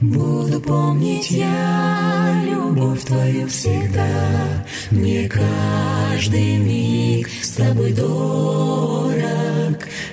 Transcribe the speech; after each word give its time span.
Буду 0.00 0.60
помнить 0.62 1.30
я 1.30 2.42
любовь 2.46 3.04
Твою 3.04 3.46
всегда, 3.48 4.64
Мне 4.90 5.28
каждый 5.28 6.56
миг 6.56 7.28
с 7.42 7.50
Тобой 7.50 7.92
дорог. 7.92 9.20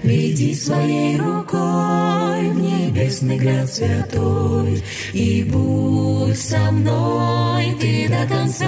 Веди 0.04 0.54
своей 0.56 1.18
рукой 1.18 2.50
в 2.50 2.60
небесный 2.60 3.38
град 3.38 3.72
святой, 3.72 4.84
И 5.14 5.44
будь 5.50 6.38
со 6.38 6.70
мной 6.70 7.74
Ты 7.80 8.10
до 8.10 8.28
конца. 8.28 8.66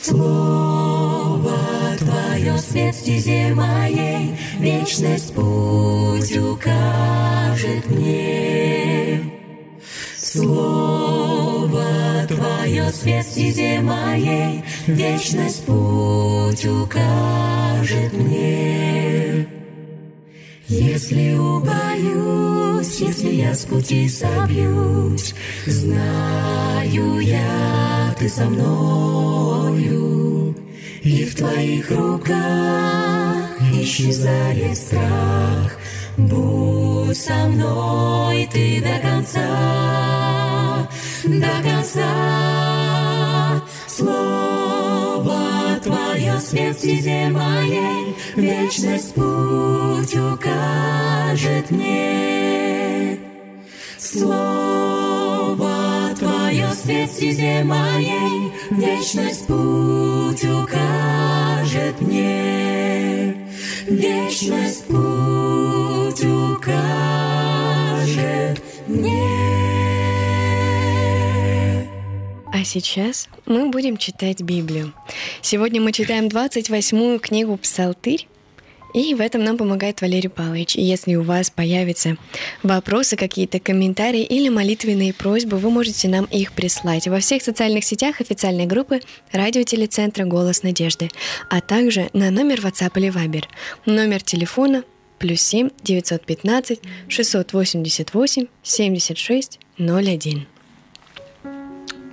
Слово 0.00 1.58
Твое 1.98 2.56
свет 2.58 2.94
стезе 2.94 3.52
моей, 3.52 4.36
Вечность 4.60 5.34
путь 5.34 5.97
укажет 6.36 7.88
мне. 7.90 9.22
Слово 10.16 11.84
Твое 12.28 12.90
свет 12.90 13.24
стезе 13.24 13.80
моей, 13.80 14.62
Вечность 14.86 15.64
путь 15.64 16.66
укажет 16.66 18.12
мне. 18.12 19.46
Если 20.66 21.34
убоюсь, 21.34 23.00
если 23.00 23.30
я 23.30 23.54
с 23.54 23.64
пути 23.64 24.08
собьюсь, 24.08 25.34
Знаю 25.66 27.20
я, 27.20 28.14
Ты 28.18 28.28
со 28.28 28.44
мною, 28.44 29.74
И 31.02 31.24
в 31.24 31.34
Твоих 31.36 31.90
руках 31.90 33.46
исчезает 33.72 34.76
страх. 34.76 35.78
Будь 36.18 37.16
со 37.16 37.46
мной 37.46 38.48
Ты 38.52 38.82
до 38.82 38.98
конца, 38.98 40.88
до 41.24 41.62
конца. 41.62 43.62
Слово 43.86 45.78
Твое 45.80 46.40
свет 46.40 46.76
стезе 46.76 47.28
моей, 47.28 48.16
Вечность 48.34 49.14
путь 49.14 50.16
укажет 50.16 51.70
мне. 51.70 53.20
Слово 53.96 55.68
Твое 56.18 56.72
свет 56.72 57.12
стезе 57.12 57.62
моей, 57.62 58.52
Вечность 58.70 59.46
путь 59.46 60.44
укажет 60.44 62.00
мне. 62.00 63.36
Вечность 63.86 64.84
путь 64.86 65.07
укажет 66.68 68.62
мне. 68.86 69.28
А 72.52 72.64
сейчас 72.64 73.28
мы 73.46 73.68
будем 73.70 73.96
читать 73.96 74.42
Библию. 74.42 74.92
Сегодня 75.42 75.80
мы 75.80 75.92
читаем 75.92 76.26
28-ю 76.26 77.18
книгу 77.20 77.56
«Псалтырь», 77.56 78.26
и 78.94 79.14
в 79.14 79.20
этом 79.20 79.44
нам 79.44 79.56
помогает 79.58 80.00
Валерий 80.00 80.30
Павлович. 80.30 80.76
И 80.76 80.82
если 80.82 81.14
у 81.14 81.22
вас 81.22 81.50
появятся 81.50 82.16
вопросы, 82.62 83.16
какие-то 83.16 83.60
комментарии 83.60 84.22
или 84.22 84.48
молитвенные 84.48 85.12
просьбы, 85.12 85.58
вы 85.58 85.70
можете 85.70 86.08
нам 86.08 86.24
их 86.24 86.52
прислать 86.52 87.06
во 87.06 87.20
всех 87.20 87.42
социальных 87.42 87.84
сетях 87.84 88.20
официальной 88.20 88.66
группы 88.66 89.00
радиотелецентра 89.32 90.24
«Голос 90.24 90.62
надежды», 90.62 91.10
а 91.50 91.60
также 91.60 92.08
на 92.12 92.30
номер 92.30 92.60
WhatsApp 92.60 92.92
или 92.96 93.12
Viber. 93.12 93.44
Номер 93.84 94.22
телефона 94.22 94.84
плюс 95.18 95.40
7 95.42 95.70
915 95.82 96.80
688 97.08 98.46
76 98.62 99.60
01. 99.78 100.46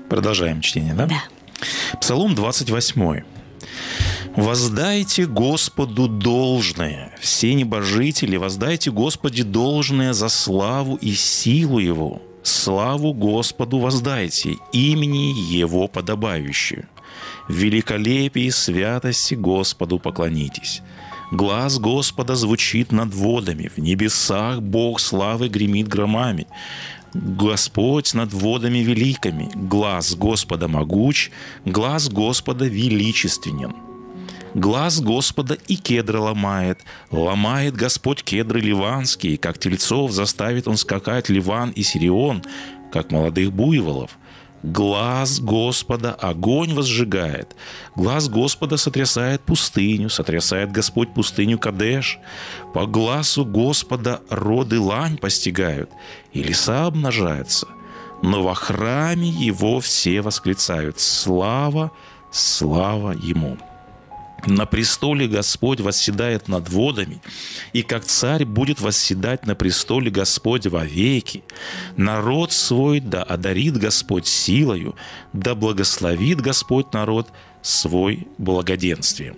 Продолжаем 0.10 0.62
чтение, 0.62 0.94
да? 0.94 1.08
Да. 1.08 1.24
Псалом 2.00 2.36
28. 2.36 3.24
«Воздайте 4.36 5.26
Господу 5.28 6.10
должное, 6.10 7.16
все 7.22 7.54
небожители, 7.54 8.36
воздайте 8.36 8.92
Господи 8.92 9.44
должное 9.44 10.12
за 10.12 10.28
славу 10.28 10.96
и 10.96 11.14
силу 11.14 11.80
Его. 11.80 12.22
Славу 12.44 13.14
Господу 13.14 13.80
воздайте, 13.80 14.58
имени 14.74 15.34
Его 15.54 15.88
подобающую. 15.88 16.88
В 17.48 17.54
великолепии 17.54 18.50
святости 18.50 19.36
Господу 19.36 20.00
поклонитесь. 20.00 20.82
Глаз 21.32 21.80
Господа 21.80 22.36
звучит 22.36 22.92
над 22.92 23.14
водами, 23.14 23.72
в 23.76 23.80
небесах 23.80 24.62
Бог 24.62 25.00
славы 25.00 25.48
гремит 25.50 25.88
громами. 25.88 26.48
Господь 27.14 28.14
над 28.14 28.34
водами 28.34 28.80
великими, 28.80 29.50
глаз 29.56 30.16
Господа 30.16 30.68
могуч, 30.68 31.32
глаз 31.66 32.10
Господа 32.10 32.66
величественен. 32.66 33.74
Глаз 34.54 35.02
Господа 35.02 35.58
и 35.68 35.76
кедры 35.76 36.20
ломает, 36.20 36.80
ломает 37.12 37.76
Господь 37.76 38.24
кедры 38.24 38.60
ливанские, 38.62 39.38
как 39.38 39.58
тельцов 39.58 40.12
заставит 40.12 40.68
он 40.68 40.78
скакать 40.78 41.30
Ливан 41.30 41.72
и 41.72 41.84
Сирион, 41.84 42.44
как 42.92 43.12
молодых 43.12 43.52
буйволов. 43.52 44.18
Глаз 44.66 45.40
Господа 45.40 46.12
огонь 46.14 46.74
возжигает, 46.74 47.56
глаз 47.96 48.28
Господа 48.28 48.78
сотрясает 48.78 49.42
пустыню, 49.42 50.10
сотрясает 50.10 50.72
Господь 50.72 51.14
пустыню 51.14 51.60
Кадеш. 51.60 52.18
По 52.74 52.88
глазу 52.88 53.46
Господа 53.46 54.22
роды 54.28 54.80
лань 54.80 55.20
постигают, 55.20 55.92
и 56.34 56.42
леса 56.42 56.88
обнажаются. 56.88 57.68
Но 58.24 58.42
во 58.42 58.56
храме 58.56 59.30
Его 59.30 59.80
все 59.82 60.22
восклицают 60.22 61.00
«Слава, 61.00 61.92
слава 62.32 63.12
Ему!» 63.12 63.60
На 64.46 64.66
престоле 64.66 65.28
Господь 65.28 65.80
восседает 65.80 66.48
над 66.48 66.70
водами, 66.70 67.22
и 67.74 67.82
как 67.82 68.06
царь 68.06 68.46
будет 68.46 68.80
восседать 68.80 69.46
на 69.48 69.56
престоле 69.56 70.12
Господь 70.12 70.68
вовеки. 70.68 71.44
Народ 71.98 72.52
свой 72.52 73.00
да 73.00 73.24
одарит 73.24 73.78
Господь 73.78 74.28
силою, 74.28 74.96
да 75.34 75.56
благословит 75.56 76.42
Господь 76.42 76.94
народ 76.94 77.28
свой 77.62 78.28
благоденствием. 78.38 79.36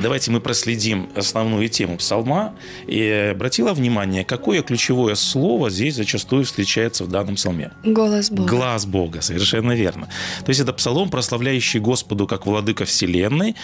Давайте 0.00 0.30
мы 0.30 0.40
проследим 0.40 1.08
основную 1.14 1.68
тему 1.68 1.96
псалма. 1.96 2.54
И 2.86 3.30
обратила 3.32 3.72
внимание, 3.72 4.24
какое 4.24 4.62
ключевое 4.62 5.14
слово 5.14 5.70
здесь 5.70 5.96
зачастую 5.96 6.44
встречается 6.44 7.04
в 7.04 7.08
данном 7.08 7.36
псалме? 7.36 7.72
Голос 7.84 8.30
Бога. 8.30 8.48
Глаз 8.48 8.86
Бога, 8.86 9.20
совершенно 9.22 9.72
верно. 9.72 10.08
То 10.44 10.50
есть 10.50 10.60
это 10.60 10.72
псалом, 10.72 11.10
прославляющий 11.10 11.80
Господу 11.80 12.26
как 12.26 12.46
владыка 12.46 12.84
Вселенной. 12.84 13.56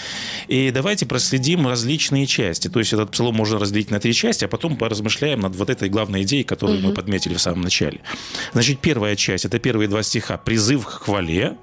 И 0.49 0.71
давайте 0.71 1.07
проследим 1.07 1.67
различные 1.67 2.27
части. 2.27 2.69
То 2.69 2.79
есть 2.79 2.93
этот 2.93 3.11
псалом 3.11 3.35
можно 3.35 3.59
разделить 3.59 3.91
на 3.91 4.01
три 4.01 4.13
части, 4.15 4.45
а 4.45 4.49
потом 4.49 4.77
поразмышляем 4.77 5.41
над 5.41 5.57
вот 5.57 5.71
этой 5.71 5.89
главной 5.89 6.23
идеей, 6.23 6.45
которую 6.45 6.81
мы 6.81 6.93
подметили 6.93 7.35
в 7.35 7.41
самом 7.41 7.63
начале. 7.63 8.01
Значит, 8.53 8.81
первая 8.81 9.17
часть– 9.17 9.45
это 9.47 9.59
первые 9.59 9.89
два 9.89 10.03
стиха 10.03 10.37
«Призыв 10.37 10.87
к 10.87 10.91
хвале», 11.05 11.57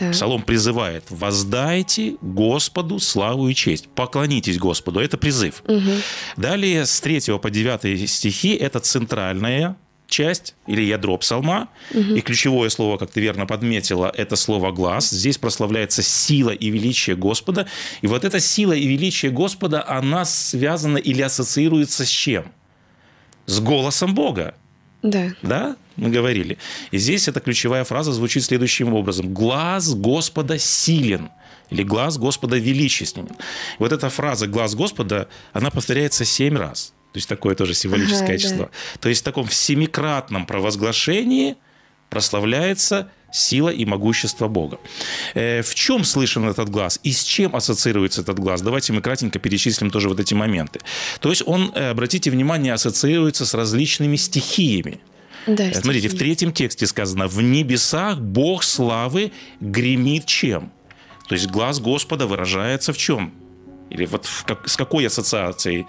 Так. 0.00 0.12
Псалом 0.12 0.42
призывает 0.42 1.04
«Воздайте 1.10 2.16
Господу 2.22 2.98
славу 2.98 3.48
и 3.48 3.54
честь». 3.54 3.86
Поклонитесь 3.88 4.58
Господу. 4.58 4.98
Это 4.98 5.18
призыв. 5.18 5.62
Далее 6.38 6.86
с 6.86 7.00
3 7.02 7.38
по 7.38 7.50
9 7.50 8.08
стихи– 8.08 8.54
это 8.56 8.80
центральная 8.80 9.76
часть 10.06 10.54
или 10.66 10.80
ядро 10.80 11.18
псалма. 11.18 11.68
И 11.92 12.22
ключевое 12.22 12.70
слово, 12.70 12.96
как 12.96 13.10
ты 13.10 13.20
верно 13.20 13.44
подметила, 13.44 14.10
это 14.16 14.36
слово 14.36 14.72
«глаз». 14.72 15.10
Здесь 15.10 15.36
прославляется 15.36 16.02
сила 16.02 16.48
и 16.48 16.70
величие 16.70 17.14
Господа. 17.14 17.66
И 18.00 18.06
вот 18.06 18.24
эта 18.24 18.40
сила 18.40 18.72
и 18.72 18.86
величие 18.86 19.30
Господа, 19.30 19.86
она 19.86 20.24
связана 20.24 20.96
или 20.96 21.20
ассоциируется 21.20 22.06
с 22.06 22.08
чем? 22.08 22.46
С 23.44 23.60
голосом 23.60 24.14
Бога. 24.14 24.54
Да. 25.02 25.34
Да, 25.42 25.76
говорили. 26.08 26.56
И 26.90 26.98
здесь 26.98 27.28
эта 27.28 27.40
ключевая 27.40 27.84
фраза 27.84 28.12
звучит 28.12 28.44
следующим 28.44 28.94
образом. 28.94 29.34
«Глаз 29.34 29.94
Господа 29.94 30.58
силен» 30.58 31.28
или 31.70 31.82
«Глаз 31.82 32.16
Господа 32.18 32.56
величественен». 32.56 33.36
Вот 33.78 33.92
эта 33.92 34.08
фраза 34.08 34.46
«Глаз 34.46 34.74
Господа», 34.74 35.28
она 35.52 35.70
повторяется 35.70 36.24
семь 36.24 36.56
раз. 36.56 36.94
То 37.12 37.18
есть 37.18 37.28
такое 37.28 37.54
тоже 37.54 37.74
символическое 37.74 38.22
Ага, 38.22 38.32
да. 38.32 38.38
число. 38.38 38.70
То 39.00 39.08
есть 39.08 39.20
в 39.22 39.24
таком 39.24 39.46
всемикратном 39.46 40.46
провозглашении 40.46 41.56
прославляется 42.08 43.10
сила 43.32 43.68
и 43.68 43.84
могущество 43.84 44.48
Бога. 44.48 44.78
Э, 45.34 45.62
в 45.62 45.74
чем 45.74 46.04
слышен 46.04 46.48
этот 46.48 46.68
глаз 46.68 47.00
и 47.02 47.12
с 47.12 47.22
чем 47.22 47.54
ассоциируется 47.54 48.22
этот 48.22 48.38
глаз? 48.38 48.62
Давайте 48.62 48.92
мы 48.92 49.00
кратенько 49.00 49.38
перечислим 49.38 49.90
тоже 49.90 50.08
вот 50.08 50.20
эти 50.20 50.34
моменты. 50.34 50.80
То 51.20 51.30
есть 51.30 51.42
он, 51.46 51.72
э, 51.74 51.90
обратите 51.90 52.30
внимание, 52.30 52.72
ассоциируется 52.72 53.46
с 53.46 53.54
различными 53.54 54.16
стихиями. 54.16 55.00
Да, 55.46 55.64
Э, 55.64 55.74
Смотрите, 55.74 56.08
в 56.08 56.18
третьем 56.18 56.52
тексте 56.52 56.86
сказано, 56.86 57.26
в 57.28 57.40
небесах 57.42 58.18
Бог 58.18 58.62
славы 58.64 59.32
гремит 59.60 60.26
чем? 60.26 60.70
То 61.28 61.34
есть 61.34 61.48
глаз 61.48 61.80
Господа 61.80 62.26
выражается 62.26 62.92
в 62.92 62.98
чем? 62.98 63.32
Или 63.90 64.06
вот 64.06 64.26
в 64.26 64.44
как- 64.44 64.68
с 64.68 64.76
какой 64.76 65.06
ассоциацией 65.06 65.86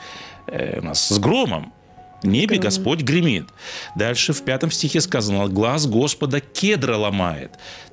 э, 0.48 0.80
у 0.80 0.86
нас? 0.86 1.08
С 1.10 1.20
громом. 1.20 1.74
Небе. 2.24 2.58
Господь 2.58 3.02
гремит. 3.02 3.46
Дальше 3.96 4.34
в 4.34 4.44
пятом 4.44 4.72
стихе 4.72 5.02
сказано, 5.02 5.48
глаз 5.48 5.88
Господа 5.88 6.40
кедра 6.40 6.96
ломает. 6.96 7.52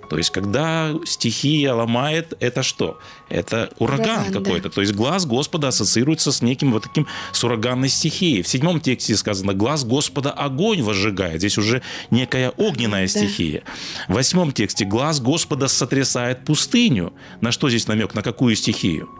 То 0.08 0.16
есть, 0.16 0.30
когда 0.30 0.94
стихия 1.04 1.74
ломает, 1.74 2.32
это 2.40 2.62
что? 2.62 2.98
Это 3.28 3.70
ураган, 3.78 4.06
Ураган, 4.06 4.32
да. 4.32 4.38
какой-то. 4.40 4.70
То 4.70 4.80
есть, 4.80 4.94
глаз 4.94 5.26
Господа 5.26 5.68
ассоциируется 5.68 6.32
с 6.32 6.40
неким 6.40 6.72
вот 6.72 6.84
таким, 6.84 7.06
с 7.32 7.44
ураганной 7.44 7.90
стихией. 7.90 8.42
В 8.42 8.48
седьмом 8.48 8.80
тексте 8.80 9.16
сказано, 9.16 9.52
глаз 9.52 9.84
Господа 9.84 10.30
огонь 10.30 10.82
возжигает. 10.82 11.40
Здесь 11.40 11.58
уже 11.58 11.82
некая 12.10 12.50
огненная 12.56 13.02
Да. 13.02 13.08
стихия. 13.08 13.62
В 14.08 14.14
восьмом 14.14 14.52
тексте, 14.52 14.86
глаз 14.86 15.20
Господа 15.20 15.68
сотрясает 15.68 16.44
пустыню. 16.44 17.12
На 17.42 17.52
что 17.52 17.68
здесь 17.68 17.86
намек? 17.86 18.14
На 18.14 18.22
какую 18.22 18.56
стихию? 18.56 19.10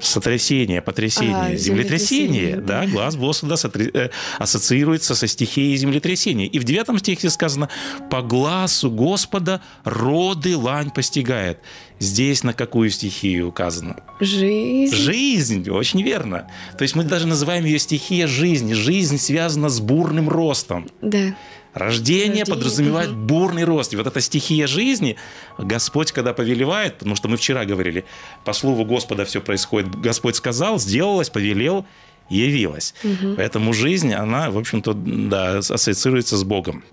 Сотрясение, 0.00 0.80
потрясение, 0.80 1.34
А, 1.34 1.54
землетрясение. 1.56 2.28
землетрясение, 2.54 2.56
Да, 2.56 2.82
да. 2.82 2.86
глаз 2.86 3.16
Господа 3.16 3.54
сотре- 3.54 3.90
э, 3.92 4.10
ассоциируется 4.38 5.14
со 5.14 5.26
стихией 5.26 5.76
землетрясения. 5.76 6.46
И 6.46 6.58
в 6.58 6.64
девятом 6.64 6.98
стихе 6.98 7.30
сказано, 7.30 7.68
по 8.10 8.22
глазу 8.22 8.90
Господа 8.90 9.60
роды 9.84 10.56
лань 10.56 10.90
постигает. 10.90 11.58
Здесь 12.00 12.44
на 12.44 12.52
какую 12.52 12.90
стихию 12.90 13.48
указано? 13.48 13.96
Жизнь. 14.20 14.94
Жизнь, 14.94 15.68
очень 15.68 16.02
верно. 16.02 16.46
То 16.76 16.82
есть 16.82 16.94
мы 16.94 17.02
даже 17.02 17.26
называем 17.26 17.64
ее 17.64 17.80
стихия 17.80 18.28
жизни. 18.28 18.72
Жизнь 18.72 19.18
связана 19.18 19.68
с 19.68 19.80
бурным 19.80 20.28
ростом. 20.28 20.88
Да. 21.02 21.34
Рождение, 21.74 22.42
Рождение, 22.42 22.44
подразумевает 22.46 23.10
мгм. 23.10 23.26
бурный 23.26 23.64
рост. 23.64 23.92
И 23.92 23.96
вот 23.96 24.06
эта 24.06 24.20
стихия 24.20 24.66
жизни, 24.66 25.16
Господь, 25.58 26.12
когда 26.12 26.32
повелевает, 26.32 26.98
потому 26.98 27.16
что 27.16 27.28
мы 27.28 27.36
вчера 27.36 27.64
говорили, 27.64 28.04
по 28.44 28.52
слову 28.52 28.84
Господа 28.84 29.24
все 29.24 29.40
происходит. 29.40 29.94
Господь 30.00 30.36
сказал, 30.36 30.78
сделалось, 30.78 31.30
повелел, 31.30 31.84
явилось. 32.28 32.94
Поэтому 33.36 33.72
жизнь, 33.72 34.12
она, 34.12 34.50
в 34.50 34.58
общем-то, 34.58 34.92
да, 34.94 35.58
ассоциируется 35.58 36.36
с 36.36 36.44
Богом. 36.44 36.84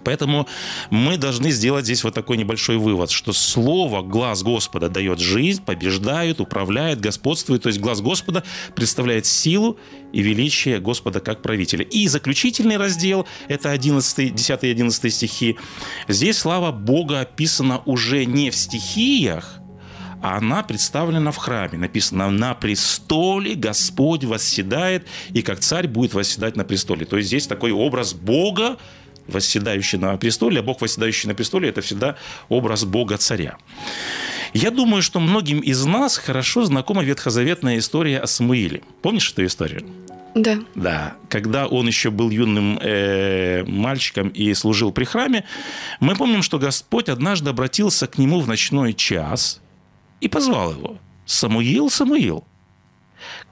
Поэтому 0.00 0.46
мы 0.90 1.16
должны 1.16 1.50
сделать 1.50 1.84
здесь 1.84 2.04
вот 2.04 2.14
такой 2.14 2.36
небольшой 2.36 2.76
вывод, 2.76 3.10
что 3.10 3.32
слово 3.32 4.02
«глаз 4.02 4.42
Господа» 4.42 4.88
дает 4.88 5.18
жизнь, 5.20 5.62
побеждает, 5.64 6.40
управляет, 6.40 7.00
господствует. 7.00 7.62
То 7.62 7.68
есть 7.68 7.80
глаз 7.80 8.00
Господа 8.00 8.42
представляет 8.74 9.26
силу 9.26 9.78
и 10.12 10.22
величие 10.22 10.80
Господа 10.80 11.20
как 11.20 11.42
правителя. 11.42 11.84
И 11.84 12.08
заключительный 12.08 12.76
раздел, 12.76 13.26
это 13.48 13.70
11, 13.70 14.34
10 14.34 14.64
и 14.64 14.70
11 14.70 15.14
стихи. 15.14 15.56
Здесь 16.08 16.38
слава 16.38 16.72
Бога 16.72 17.20
описана 17.20 17.82
уже 17.86 18.24
не 18.24 18.50
в 18.50 18.56
стихиях, 18.56 19.60
а 20.22 20.36
она 20.36 20.62
представлена 20.62 21.30
в 21.30 21.36
храме. 21.36 21.78
Написано, 21.78 22.30
на 22.30 22.54
престоле 22.54 23.54
Господь 23.54 24.24
восседает, 24.24 25.06
и 25.30 25.42
как 25.42 25.60
царь 25.60 25.88
будет 25.88 26.14
восседать 26.14 26.56
на 26.56 26.64
престоле. 26.64 27.06
То 27.06 27.16
есть 27.16 27.28
здесь 27.28 27.46
такой 27.46 27.72
образ 27.72 28.12
Бога, 28.12 28.76
восседающий 29.30 29.98
на 29.98 30.16
престоле, 30.16 30.60
а 30.60 30.62
Бог, 30.62 30.80
восседающий 30.80 31.28
на 31.28 31.34
престоле, 31.34 31.68
это 31.68 31.80
всегда 31.80 32.16
образ 32.48 32.84
Бога-царя. 32.84 33.56
Я 34.52 34.70
думаю, 34.70 35.02
что 35.02 35.20
многим 35.20 35.60
из 35.60 35.84
нас 35.84 36.16
хорошо 36.16 36.64
знакома 36.64 37.02
ветхозаветная 37.02 37.78
история 37.78 38.18
о 38.18 38.26
Самуиле. 38.26 38.82
Помнишь 39.02 39.30
эту 39.32 39.44
историю? 39.44 39.86
Да. 40.34 40.58
Да, 40.74 41.16
когда 41.28 41.66
он 41.66 41.86
еще 41.86 42.10
был 42.10 42.30
юным 42.30 42.78
э, 42.80 43.64
мальчиком 43.64 44.28
и 44.28 44.54
служил 44.54 44.92
при 44.92 45.04
храме, 45.04 45.44
мы 45.98 46.14
помним, 46.14 46.42
что 46.42 46.58
Господь 46.58 47.08
однажды 47.08 47.50
обратился 47.50 48.06
к 48.06 48.18
нему 48.18 48.40
в 48.40 48.46
ночной 48.46 48.94
час 48.94 49.60
и 50.20 50.28
позвал 50.28 50.72
его. 50.72 50.98
Самуил, 51.26 51.90
Самуил. 51.90 52.44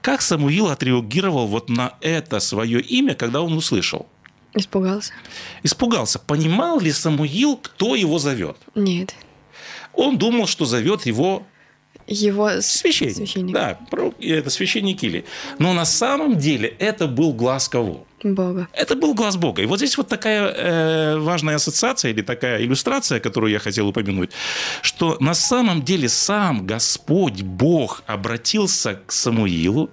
Как 0.01 0.21
Самуил 0.21 0.67
отреагировал 0.67 1.47
вот 1.47 1.69
на 1.69 1.95
это 2.01 2.39
свое 2.39 2.79
имя, 2.81 3.13
когда 3.13 3.41
он 3.41 3.53
услышал? 3.53 4.07
Испугался? 4.55 5.13
Испугался. 5.63 6.19
Понимал 6.19 6.79
ли 6.79 6.91
Самуил, 6.91 7.57
кто 7.57 7.95
его 7.95 8.19
зовет? 8.19 8.57
Нет. 8.75 9.13
Он 9.93 10.17
думал, 10.17 10.47
что 10.47 10.65
зовет 10.65 11.05
его 11.05 11.43
Его 12.07 12.61
священник. 12.61 13.15
священник. 13.15 13.53
Да, 13.53 13.77
это 14.19 14.49
священник 14.49 15.03
Или. 15.03 15.25
Но 15.59 15.73
на 15.73 15.85
самом 15.85 16.37
деле 16.37 16.75
это 16.79 17.07
был 17.07 17.33
глаз 17.33 17.69
кого? 17.69 18.05
Бога. 18.23 18.67
Это 18.73 18.95
был 18.95 19.13
глаз 19.13 19.37
Бога. 19.37 19.61
И 19.61 19.65
вот 19.65 19.77
здесь 19.77 19.97
вот 19.97 20.07
такая 20.09 20.47
э, 20.47 21.17
важная 21.19 21.55
ассоциация 21.55 22.11
или 22.11 22.21
такая 22.21 22.61
иллюстрация, 22.61 23.19
которую 23.19 23.51
я 23.51 23.59
хотел 23.59 23.87
упомянуть, 23.87 24.31
что 24.81 25.15
на 25.21 25.33
самом 25.33 25.83
деле 25.83 26.09
сам 26.09 26.67
Господь 26.67 27.41
Бог 27.43 28.03
обратился 28.07 28.99
к 29.05 29.11
Самуилу, 29.13 29.89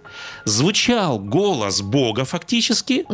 звучал 0.46 1.18
голос 1.18 1.82
Бога 1.82 2.24
фактически, 2.24 3.04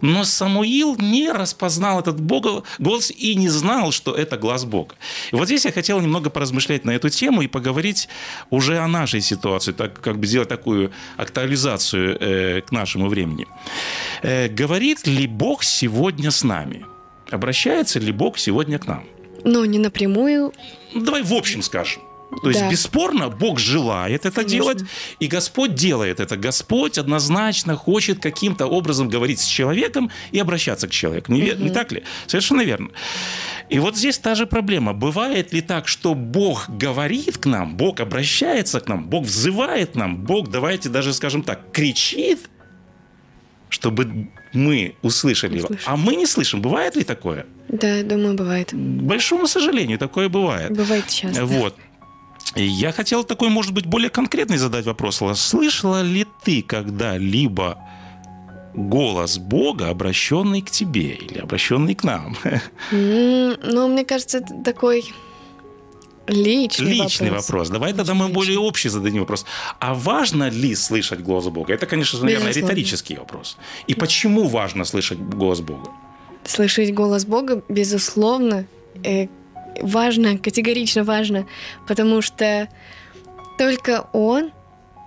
но 0.00 0.24
Самуил 0.24 0.96
не 0.96 1.30
распознал 1.30 2.00
этот 2.00 2.20
Бога, 2.20 2.62
голос 2.78 3.12
и 3.12 3.36
не 3.36 3.48
знал, 3.48 3.92
что 3.92 4.14
это 4.14 4.36
глаз 4.36 4.64
Бога. 4.64 4.96
И 5.30 5.36
вот 5.36 5.46
здесь 5.46 5.66
я 5.66 5.72
хотел 5.72 6.00
немного 6.00 6.30
поразмышлять 6.30 6.84
на 6.84 6.90
эту 6.90 7.10
тему 7.10 7.42
и 7.42 7.46
поговорить 7.46 8.08
уже 8.48 8.78
о 8.78 8.88
нашей 8.88 9.20
ситуации, 9.20 9.72
так 9.72 10.00
как 10.00 10.18
бы 10.18 10.26
сделать 10.26 10.48
такую 10.48 10.90
актуализацию 11.18 12.16
э, 12.18 12.60
к 12.62 12.72
нашему 12.72 13.08
времени. 13.08 13.46
Э, 14.22 14.48
говорит 14.48 15.06
ли 15.06 15.26
Бог 15.26 15.62
сегодня 15.62 16.30
с 16.30 16.42
нами? 16.42 16.86
Обращается 17.30 18.00
ли 18.00 18.10
Бог 18.10 18.38
сегодня 18.38 18.78
к 18.78 18.86
нам? 18.86 19.04
Но 19.44 19.66
не 19.66 19.78
напрямую. 19.78 20.52
Ну, 20.94 21.04
давай 21.04 21.22
в 21.22 21.32
общем 21.32 21.62
скажем. 21.62 22.02
То 22.42 22.48
есть, 22.48 22.60
Да. 22.60 22.70
бесспорно, 22.70 23.28
Бог 23.28 23.58
желает 23.58 24.24
это 24.24 24.30
Конечно. 24.36 24.56
делать, 24.56 24.84
и 25.18 25.26
Господь 25.26 25.74
делает 25.74 26.20
это. 26.20 26.36
Господь 26.36 26.96
однозначно 26.98 27.76
хочет 27.76 28.20
каким-то 28.22 28.66
образом 28.66 29.08
говорить 29.08 29.40
с 29.40 29.44
человеком 29.46 30.10
и 30.30 30.38
обращаться 30.38 30.86
к 30.86 30.90
человеку. 30.90 31.32
Не, 31.32 31.40
ве- 31.42 31.60
не 31.60 31.70
так 31.70 31.92
ли? 31.92 32.02
Совершенно 32.26 32.62
верно. 32.62 32.90
И 33.68 33.78
вот 33.80 33.96
здесь 33.96 34.18
та 34.18 34.34
же 34.34 34.46
проблема. 34.46 34.92
Бывает 34.92 35.52
ли 35.52 35.60
так, 35.60 35.88
что 35.88 36.14
Бог 36.14 36.68
говорит 36.68 37.36
к 37.38 37.46
нам, 37.46 37.76
Бог 37.76 38.00
обращается 38.00 38.80
к 38.80 38.88
нам, 38.88 39.04
Бог 39.08 39.24
взывает 39.24 39.96
нам, 39.96 40.16
Бог, 40.16 40.48
давайте 40.50 40.88
даже 40.88 41.12
скажем 41.12 41.42
так, 41.42 41.72
кричит, 41.72 42.48
чтобы 43.68 44.28
мы 44.52 44.94
услышали 45.02 45.58
его, 45.58 45.68
а 45.86 45.96
мы 45.96 46.16
не 46.16 46.26
слышим. 46.26 46.60
Бывает 46.62 46.96
ли 46.96 47.04
такое? 47.04 47.46
Да, 47.68 48.02
думаю, 48.02 48.34
бывает. 48.34 48.70
К 48.70 48.74
большому 48.74 49.46
сожалению, 49.46 49.98
такое 49.98 50.28
бывает. 50.28 50.72
Бывает 50.76 51.06
часто. 51.08 51.44
Вот. 51.46 51.76
Я 52.56 52.92
хотел 52.92 53.24
такой, 53.24 53.48
может 53.48 53.72
быть, 53.72 53.86
более 53.86 54.10
конкретный 54.10 54.56
задать 54.56 54.86
вопрос. 54.86 55.22
Слышала 55.34 56.02
ли 56.02 56.26
ты 56.42 56.62
когда-либо 56.62 57.78
голос 58.74 59.38
Бога, 59.38 59.88
обращенный 59.88 60.62
к 60.62 60.70
тебе 60.70 61.14
или 61.14 61.38
обращенный 61.38 61.94
к 61.94 62.04
нам? 62.04 62.36
Ну, 62.90 63.88
мне 63.88 64.04
кажется, 64.04 64.38
это 64.38 64.54
такой 64.64 65.04
личный, 66.26 66.92
Личный 66.92 67.30
вопрос. 67.30 67.68
Давай 67.70 67.92
тогда 67.92 68.14
мы 68.14 68.28
более 68.28 68.58
общий 68.58 68.88
зададим 68.88 69.20
вопрос. 69.20 69.44
А 69.78 69.94
важно 69.94 70.48
ли 70.48 70.74
слышать 70.74 71.20
голос 71.20 71.46
Бога? 71.48 71.74
Это, 71.74 71.86
конечно 71.86 72.18
же, 72.18 72.24
наверное, 72.24 72.48
Безусловно. 72.48 72.70
риторический 72.70 73.16
вопрос. 73.16 73.56
И 73.86 73.94
почему 73.94 74.48
важно 74.48 74.84
слышать 74.84 75.18
голос 75.18 75.60
Бога? 75.60 75.90
Слышать 76.44 76.94
голос 76.94 77.24
Бога, 77.24 77.62
безусловно, 77.68 78.64
э, 79.04 79.28
важно, 79.80 80.38
категорично 80.38 81.04
важно, 81.04 81.46
потому 81.86 82.22
что 82.22 82.68
только 83.58 84.06
Он 84.12 84.50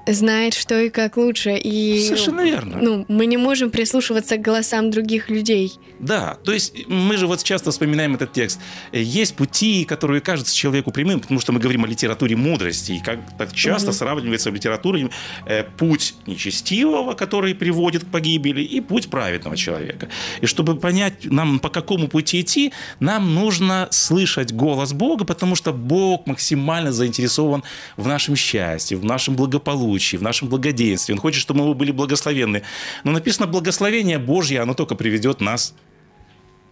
знает, 0.08 0.54
что 0.54 0.80
и 0.80 0.90
как 0.90 1.18
лучше. 1.18 1.58
И 1.58 2.06
Совершенно 2.08 2.42
верно. 2.42 2.80
ну, 2.82 3.06
мы 3.08 3.26
не 3.26 3.38
можем 3.38 3.72
прислушиваться 3.72 4.38
к 4.38 4.42
голосам 4.42 4.92
других 4.92 5.30
людей. 5.30 5.74
Да, 6.00 6.38
то 6.44 6.52
есть 6.52 6.88
мы 6.88 7.18
же 7.18 7.28
вот 7.28 7.44
часто 7.44 7.72
вспоминаем 7.72 8.16
этот 8.16 8.34
текст. 8.34 8.60
Есть 8.92 9.36
пути, 9.36 9.86
которые 9.86 10.22
кажутся 10.22 10.56
человеку 10.56 10.92
прямым, 10.92 11.20
потому 11.22 11.40
что 11.40 11.52
мы 11.54 11.60
говорим 11.60 11.86
о 11.86 11.88
литературе 11.88 12.36
мудрости, 12.36 12.94
и 12.94 13.00
как 13.00 13.20
так 13.38 13.54
часто 13.54 13.92
сравнивается 13.94 14.52
в 14.52 14.54
литературе 14.54 15.10
э, 15.46 15.64
путь 15.78 16.16
нечестивого, 16.28 17.14
который 17.14 17.56
приводит 17.56 18.04
к 18.04 18.08
погибели, 18.08 18.62
и 18.62 18.82
путь 18.82 19.10
праведного 19.10 19.56
человека. 19.56 20.10
И 20.42 20.46
чтобы 20.46 20.76
понять 20.76 21.26
нам, 21.26 21.60
по 21.60 21.70
какому 21.70 22.08
пути 22.08 22.42
идти, 22.42 22.74
нам 23.00 23.34
нужно 23.34 23.88
слышать 23.92 24.52
голос 24.52 24.94
Бога, 24.94 25.26
потому 25.26 25.56
что 25.56 25.72
Бог 25.74 26.28
максимально 26.28 26.92
заинтересован 26.92 27.64
в 27.98 28.08
нашем 28.08 28.36
счастье, 28.36 28.98
в 28.98 29.06
нашем 29.06 29.36
благополучии, 29.36 29.93
в 30.00 30.22
нашем 30.22 30.50
благоденствии. 30.50 31.14
Он 31.14 31.20
хочет, 31.20 31.42
чтобы 31.42 31.66
мы 31.66 31.74
были 31.74 31.92
благословенны. 31.92 32.64
Но 33.04 33.12
написано, 33.12 33.48
благословение 33.48 34.20
Божье, 34.20 34.62
оно 34.62 34.74
только 34.74 34.96
приведет 34.96 35.42
нас 35.42 35.74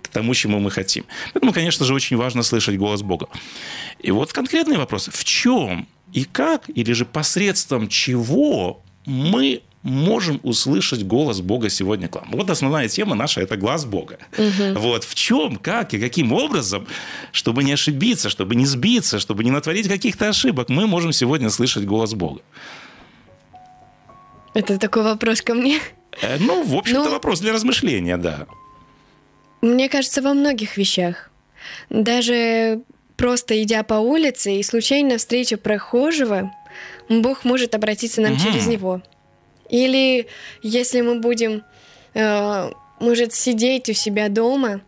к 0.02 0.08
тому, 0.08 0.34
чему 0.34 0.60
мы 0.60 0.72
хотим. 0.72 1.06
Поэтому, 1.34 1.54
конечно 1.54 1.86
же, 1.86 1.94
очень 1.94 2.18
важно 2.18 2.44
слышать 2.44 2.78
голос 2.78 3.02
Бога. 3.02 3.28
И 4.00 4.12
вот 4.12 4.34
конкретный 4.34 4.78
вопрос. 4.78 5.10
В 5.12 5.24
чем 5.24 5.88
и 6.14 6.24
как, 6.24 6.70
или 6.70 6.94
же 6.94 7.06
посредством 7.06 7.88
чего 7.88 8.82
мы 9.06 9.62
можем 9.84 10.40
услышать 10.44 11.04
голос 11.04 11.42
Бога 11.42 11.70
сегодня 11.70 12.08
к 12.08 12.16
вам. 12.16 12.30
Вот 12.32 12.50
основная 12.50 12.88
тема 12.88 13.16
наша– 13.16 13.42
это 13.42 13.58
глаз 13.58 13.86
Бога. 13.86 14.20
Угу. 14.38 14.80
Вот 14.80 15.04
в 15.04 15.16
чем, 15.16 15.56
как 15.56 15.94
и 15.94 16.00
каким 16.00 16.34
образом, 16.34 16.86
чтобы 17.32 17.64
не 17.64 17.74
ошибиться, 17.74 18.30
чтобы 18.30 18.56
не 18.56 18.66
сбиться, 18.66 19.20
чтобы 19.20 19.44
не 19.44 19.52
натворить 19.52 19.88
каких-то 19.88 20.30
ошибок, 20.30 20.70
мы 20.70 20.86
можем 20.86 21.14
сегодня 21.14 21.50
слышать 21.50 21.86
голос 21.86 22.14
Бога. 22.14 22.42
Это 24.54 24.78
такой 24.78 25.04
вопрос 25.04 25.42
ко 25.42 25.54
мне? 25.54 25.80
Э, 26.22 26.38
ну, 26.40 26.64
в 26.64 26.76
общем-то, 26.76 27.06
ну, 27.06 27.12
вопрос 27.12 27.40
для 27.40 27.54
размышления, 27.54 28.18
да. 28.18 28.48
Мне 29.62 29.90
кажется, 29.90 30.22
во 30.22 30.34
многих 30.34 30.78
вещах. 30.78 31.30
Даже 31.90 32.82
просто 33.16 33.62
идя 33.62 33.84
по 33.84 33.96
улице 33.96 34.56
и 34.56 34.64
случайно 34.64 35.18
встреча 35.18 35.58
прохожего, 35.58 36.52
Бог 37.08 37.46
может 37.46 37.76
обратиться 37.76 38.22
нам 38.22 38.34
угу. 38.34 38.42
через 38.42 38.68
него. 38.68 39.02
Или 39.70 40.28
если 40.64 41.02
мы 41.02 41.20
будем, 41.20 41.64
э, 42.14 42.72
может, 43.00 43.34
сидеть 43.34 43.90
у 43.90 43.94
себя 43.94 44.28
дома 44.28 44.82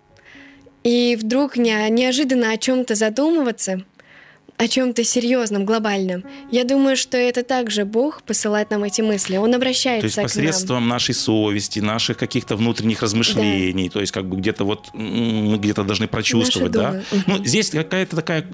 и 0.83 1.17
вдруг 1.19 1.55
не, 1.57 1.89
неожиданно 1.89 2.51
о 2.51 2.57
чем-то 2.57 2.95
задумываться, 2.95 3.83
о 4.63 4.67
чем-то 4.67 5.03
серьезном, 5.03 5.65
глобальном. 5.65 6.23
Я 6.51 6.63
думаю, 6.63 6.95
что 6.95 7.17
это 7.17 7.43
также 7.43 7.85
Бог 7.85 8.23
посылает 8.23 8.71
нам 8.71 8.83
эти 8.83 9.01
мысли. 9.01 9.37
Он 9.37 9.53
обращается 9.53 10.15
то 10.15 10.21
есть 10.21 10.33
посредством 10.33 10.81
нам. 10.81 10.89
нашей 10.89 11.13
совести, 11.13 11.79
наших 11.79 12.17
каких-то 12.17 12.55
внутренних 12.55 13.01
размышлений, 13.01 13.89
да. 13.89 13.93
то 13.93 13.99
есть 13.99 14.11
как 14.11 14.27
бы 14.27 14.37
где-то 14.37 14.63
вот 14.63 14.93
мы 14.93 15.57
где-то 15.57 15.83
должны 15.83 16.07
прочувствовать, 16.07 16.71
да. 16.71 17.01
Угу. 17.11 17.21
Ну 17.27 17.45
здесь 17.45 17.69
какая-то 17.69 18.15
такая 18.15 18.45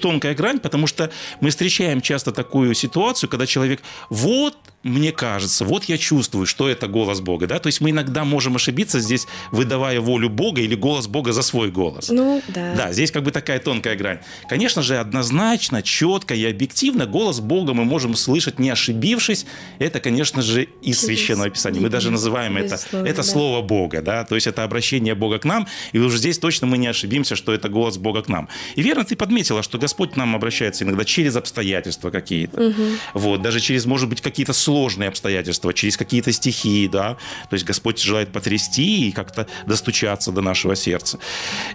тонкая 0.00 0.34
грань, 0.34 0.60
потому 0.60 0.86
что 0.86 1.10
мы 1.40 1.50
встречаем 1.50 2.00
часто 2.00 2.32
такую 2.32 2.74
ситуацию, 2.74 3.30
когда 3.30 3.46
человек 3.46 3.80
вот 4.10 4.56
мне 4.84 5.12
кажется, 5.12 5.64
вот 5.64 5.84
я 5.84 5.98
чувствую, 5.98 6.46
что 6.46 6.68
это 6.68 6.86
голос 6.86 7.20
Бога, 7.20 7.46
да, 7.46 7.58
то 7.58 7.68
есть 7.68 7.80
мы 7.80 7.90
иногда 7.90 8.24
можем 8.24 8.56
ошибиться 8.56 9.00
здесь, 9.00 9.26
выдавая 9.50 10.00
волю 10.00 10.28
Бога 10.28 10.60
или 10.60 10.74
голос 10.74 11.06
Бога 11.06 11.32
за 11.32 11.42
свой 11.42 11.70
голос. 11.70 12.10
Ну, 12.10 12.42
да. 12.48 12.74
Да, 12.74 12.92
здесь 12.92 13.10
как 13.10 13.22
бы 13.22 13.30
такая 13.30 13.58
тонкая 13.58 13.96
грань. 13.96 14.18
Конечно 14.48 14.82
же, 14.82 14.98
однозначно, 14.98 15.82
четко 15.82 16.34
и 16.34 16.44
объективно 16.44 17.06
голос 17.06 17.40
Бога 17.40 17.72
мы 17.72 17.84
можем 17.84 18.14
слышать, 18.14 18.58
не 18.58 18.68
ошибившись. 18.68 19.46
Это, 19.78 20.00
конечно 20.00 20.42
же, 20.42 20.68
из 20.82 21.00
Священного 21.00 21.48
Писания. 21.48 21.80
Мы 21.80 21.88
даже 21.88 22.10
называем 22.10 22.58
это, 22.58 22.78
это 22.92 23.16
да. 23.16 23.22
Слово 23.22 23.62
Бога, 23.62 24.02
да, 24.02 24.24
то 24.24 24.34
есть 24.34 24.46
это 24.46 24.64
обращение 24.64 25.14
Бога 25.14 25.38
к 25.38 25.46
нам, 25.46 25.66
и 25.92 25.98
уже 25.98 26.18
здесь 26.18 26.38
точно 26.38 26.66
мы 26.66 26.76
не 26.76 26.88
ошибимся, 26.88 27.36
что 27.36 27.54
это 27.54 27.70
голос 27.70 27.96
Бога 27.96 28.22
к 28.22 28.28
нам. 28.28 28.48
И 28.74 28.82
верно 28.82 29.04
ты 29.04 29.16
подметила, 29.16 29.62
что 29.62 29.78
Господь 29.78 30.12
к 30.12 30.16
нам 30.16 30.36
обращается 30.36 30.84
иногда 30.84 31.04
через 31.06 31.36
обстоятельства 31.36 32.10
какие-то, 32.10 32.68
угу. 32.68 32.82
вот, 33.14 33.40
даже 33.40 33.60
через, 33.60 33.86
может 33.86 34.10
быть, 34.10 34.20
какие-то 34.20 34.52
сложности 34.52 34.73
сложные 34.74 35.08
обстоятельства, 35.08 35.72
через 35.72 35.96
какие-то 35.96 36.32
стихии, 36.32 36.88
да, 36.88 37.16
то 37.48 37.54
есть 37.54 37.64
Господь 37.64 38.02
желает 38.02 38.32
потрясти 38.32 39.08
и 39.08 39.12
как-то 39.12 39.46
достучаться 39.66 40.32
до 40.32 40.40
нашего 40.40 40.74
сердца. 40.74 41.18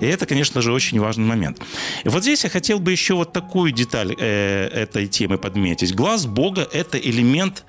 И 0.02 0.06
это, 0.06 0.26
конечно 0.26 0.62
же, 0.62 0.74
очень 0.74 1.00
важный 1.00 1.26
момент. 1.26 1.62
И 2.04 2.10
вот 2.10 2.24
здесь 2.24 2.44
я 2.44 2.50
хотел 2.50 2.80
бы 2.80 2.92
еще 2.92 3.14
вот 3.14 3.32
такую 3.32 3.72
деталь 3.72 4.14
э, 4.20 4.68
этой 4.84 5.08
темы 5.08 5.38
подметить. 5.38 5.96
Глаз 5.96 6.26
Бога– 6.26 6.68
это 6.74 6.98
элемент 6.98 7.64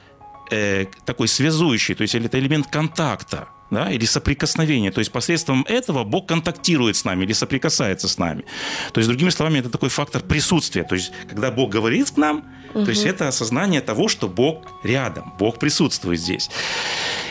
э, 0.51 0.87
такой 1.05 1.29
связующий, 1.29 1.95
то 1.95 2.03
есть 2.03 2.15
это 2.17 2.39
элемент 2.41 2.67
контакта 2.67 3.49
да, 3.71 3.91
или 3.91 4.05
соприкосновение. 4.05 4.91
То 4.91 4.99
есть 4.99 5.13
посредством 5.13 5.65
этого 5.69 6.05
Бог 6.05 6.27
контактирует 6.27 6.97
с 6.97 7.05
нами 7.05 7.25
или 7.25 7.33
соприкасается 7.33 8.09
с 8.09 8.19
нами. 8.19 8.45
То 8.93 8.99
есть, 8.99 9.09
другими 9.09 9.31
словами, 9.31 9.59
это 9.59 9.71
такой 9.71 9.89
фактор 9.89 10.23
присутствия. 10.23 10.83
То 10.83 10.95
есть, 10.95 11.13
когда 11.29 11.51
Бог 11.51 11.71
говорит 11.71 12.11
к 12.11 12.17
нам, 12.17 12.45
угу. 12.75 12.85
то 12.85 12.91
есть 12.91 13.05
это 13.05 13.29
осознание 13.29 13.81
того, 13.81 14.09
что 14.09 14.29
Бог 14.29 14.67
рядом, 14.83 15.33
Бог 15.39 15.59
присутствует 15.59 16.21
здесь. 16.21 16.51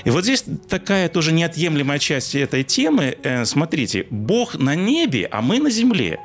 И 0.05 0.09
вот 0.09 0.23
здесь 0.23 0.45
такая 0.69 1.09
тоже 1.09 1.31
неотъемлемая 1.31 1.99
часть 1.99 2.35
этой 2.35 2.63
темы. 2.63 3.17
Э, 3.23 3.45
смотрите, 3.45 4.07
Бог 4.09 4.55
на 4.55 4.75
небе, 4.75 5.27
а 5.31 5.41
мы 5.41 5.59
на 5.59 5.69
земле. 5.69 6.19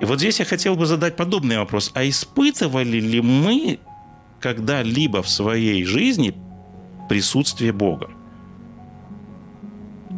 И 0.00 0.04
вот 0.06 0.18
здесь 0.18 0.40
я 0.40 0.44
хотел 0.44 0.74
бы 0.74 0.86
задать 0.86 1.16
подобный 1.16 1.58
вопрос. 1.58 1.90
А 1.94 2.08
испытывали 2.08 2.98
ли 2.98 3.20
мы 3.20 3.78
когда-либо 4.40 5.22
в 5.22 5.28
своей 5.28 5.84
жизни 5.84 6.34
присутствие 7.08 7.72
Бога? 7.72 8.10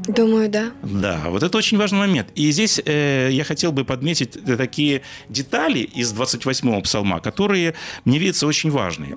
Думаю, 0.08 0.48
да. 0.48 0.72
Да, 0.82 1.24
вот 1.28 1.42
это 1.42 1.58
очень 1.58 1.78
важный 1.78 1.98
момент. 1.98 2.28
И 2.34 2.50
здесь 2.50 2.80
э, 2.84 3.28
я 3.32 3.44
хотел 3.44 3.72
бы 3.72 3.84
подметить 3.84 4.38
такие 4.56 5.02
детали 5.28 5.80
из 5.80 6.12
28-го 6.12 6.80
псалма, 6.82 7.20
которые 7.20 7.74
мне 8.04 8.18
видятся 8.18 8.46
очень 8.46 8.70
важные. 8.70 9.16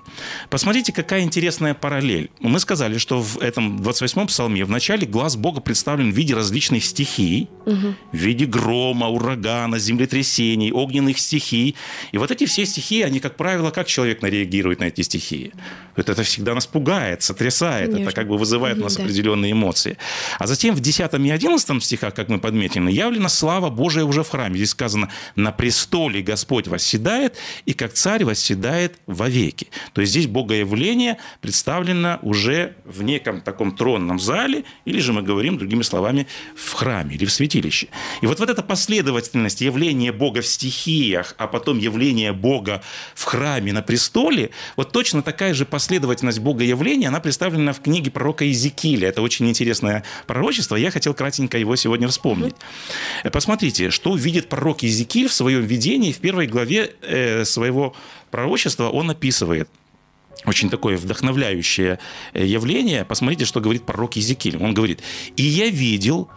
Посмотрите, 0.49 0.91
какая 0.91 1.21
интересная 1.21 1.73
параллель. 1.73 2.31
Мы 2.39 2.59
сказали, 2.59 2.97
что 2.97 3.21
в 3.21 3.37
этом 3.39 3.77
28-м 3.81 4.27
псалме 4.27 4.65
в 4.65 4.69
начале 4.69 5.05
глаз 5.05 5.35
Бога 5.35 5.61
представлен 5.61 6.11
в 6.11 6.15
виде 6.15 6.33
различных 6.33 6.83
стихий, 6.83 7.49
угу. 7.65 7.95
в 8.11 8.17
виде 8.17 8.45
грома, 8.45 9.07
урагана, 9.07 9.77
землетрясений, 9.79 10.71
огненных 10.71 11.19
стихий. 11.19 11.75
И 12.11 12.17
вот 12.17 12.31
эти 12.31 12.45
все 12.45 12.65
стихии, 12.65 13.01
они, 13.01 13.19
как 13.19 13.35
правило, 13.37 13.69
как 13.71 13.87
человек 13.87 14.23
реагирует 14.23 14.79
на 14.79 14.85
эти 14.85 15.01
стихии? 15.01 15.51
Это, 15.95 16.13
это 16.13 16.23
всегда 16.23 16.55
нас 16.55 16.65
пугает, 16.65 17.21
сотрясает, 17.21 17.91
Конечно. 17.91 18.09
это 18.09 18.15
как 18.15 18.27
бы 18.27 18.37
вызывает 18.37 18.77
у 18.77 18.83
нас 18.83 18.95
да. 18.95 19.03
определенные 19.03 19.51
эмоции. 19.51 19.97
А 20.39 20.47
затем 20.47 20.75
в 20.79 20.81
10 20.81 21.13
и 21.13 21.29
11 21.29 21.83
стихах, 21.83 22.13
как 22.13 22.29
мы 22.29 22.39
подметили, 22.39 22.91
явлена 22.91 23.29
слава 23.29 23.69
Божия 23.69 24.05
уже 24.05 24.23
в 24.23 24.29
храме. 24.29 24.55
Здесь 24.55 24.71
сказано, 24.71 25.09
на 25.35 25.51
престоле 25.51 26.21
Господь 26.21 26.67
восседает, 26.67 27.37
и 27.65 27.73
как 27.73 27.93
царь 27.93 28.23
восседает 28.23 28.97
вовеки. 29.05 29.67
То 29.93 30.01
есть 30.01 30.11
здесь 30.11 30.27
богоявление 30.27 31.17
представлено 31.41 32.19
уже 32.21 32.75
в 32.85 33.03
неком 33.03 33.41
таком 33.41 33.75
тронном 33.75 34.19
зале, 34.19 34.63
или 34.85 34.99
же 34.99 35.13
мы 35.13 35.21
говорим, 35.21 35.57
другими 35.57 35.83
словами, 35.83 36.27
в 36.55 36.73
храме 36.73 37.15
или 37.15 37.25
в 37.25 37.31
святилище. 37.31 37.87
И 38.21 38.25
вот, 38.25 38.39
вот 38.39 38.49
эта 38.49 38.63
последовательность 38.63 39.61
явления 39.61 40.11
Бога 40.11 40.41
в 40.41 40.47
стихиях, 40.47 41.35
а 41.37 41.47
потом 41.47 41.77
явление 41.77 42.33
Бога 42.33 42.81
в 43.15 43.23
храме 43.25 43.73
на 43.73 43.81
престоле, 43.81 44.51
вот 44.77 44.91
точно 44.91 45.21
такая 45.21 45.53
же 45.53 45.65
последовательность 45.65 46.39
Бога 46.39 46.63
явления, 46.63 47.09
она 47.09 47.19
представлена 47.19 47.73
в 47.73 47.81
книге 47.81 48.11
пророка 48.11 48.45
Иезекииля. 48.45 49.09
Это 49.09 49.21
очень 49.21 49.49
интересное 49.49 50.03
пророчество 50.25 50.68
я 50.75 50.91
хотел 50.91 51.13
кратенько 51.13 51.57
его 51.57 51.75
сегодня 51.75 52.07
вспомнить. 52.07 52.55
Mm-hmm. 53.23 53.31
Посмотрите, 53.31 53.89
что 53.89 54.15
видит 54.15 54.49
пророк 54.49 54.83
Иезекииль 54.83 55.27
в 55.27 55.33
своем 55.33 55.63
видении, 55.63 56.11
в 56.11 56.19
первой 56.19 56.47
главе 56.47 56.93
э, 57.01 57.45
своего 57.45 57.95
пророчества 58.31 58.89
он 58.89 59.09
описывает 59.09 59.69
очень 60.45 60.69
такое 60.69 60.97
вдохновляющее 60.97 61.99
э, 62.33 62.45
явление. 62.45 63.05
Посмотрите, 63.05 63.45
что 63.45 63.59
говорит 63.59 63.83
пророк 63.85 64.15
Иезекииль. 64.15 64.57
Он 64.57 64.73
говорит, 64.73 65.01
«И 65.35 65.43
я 65.43 65.67
видел 65.67 66.29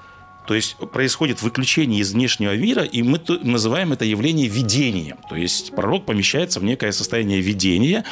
то 0.47 0.55
есть 0.55 0.77
происходит 0.77 1.41
выключение 1.41 2.01
из 2.01 2.13
внешнего 2.13 2.57
мира, 2.57 2.83
и 2.83 3.03
мы 3.03 3.21
называем 3.43 3.93
это 3.93 4.05
явление 4.05 4.49
видением. 4.49 5.19
То 5.29 5.37
есть 5.37 5.75
пророк 5.75 6.05
помещается 6.05 6.59
в 6.61 6.65
некое 6.65 6.93
состояние 6.93 7.41
видения. 7.41 8.05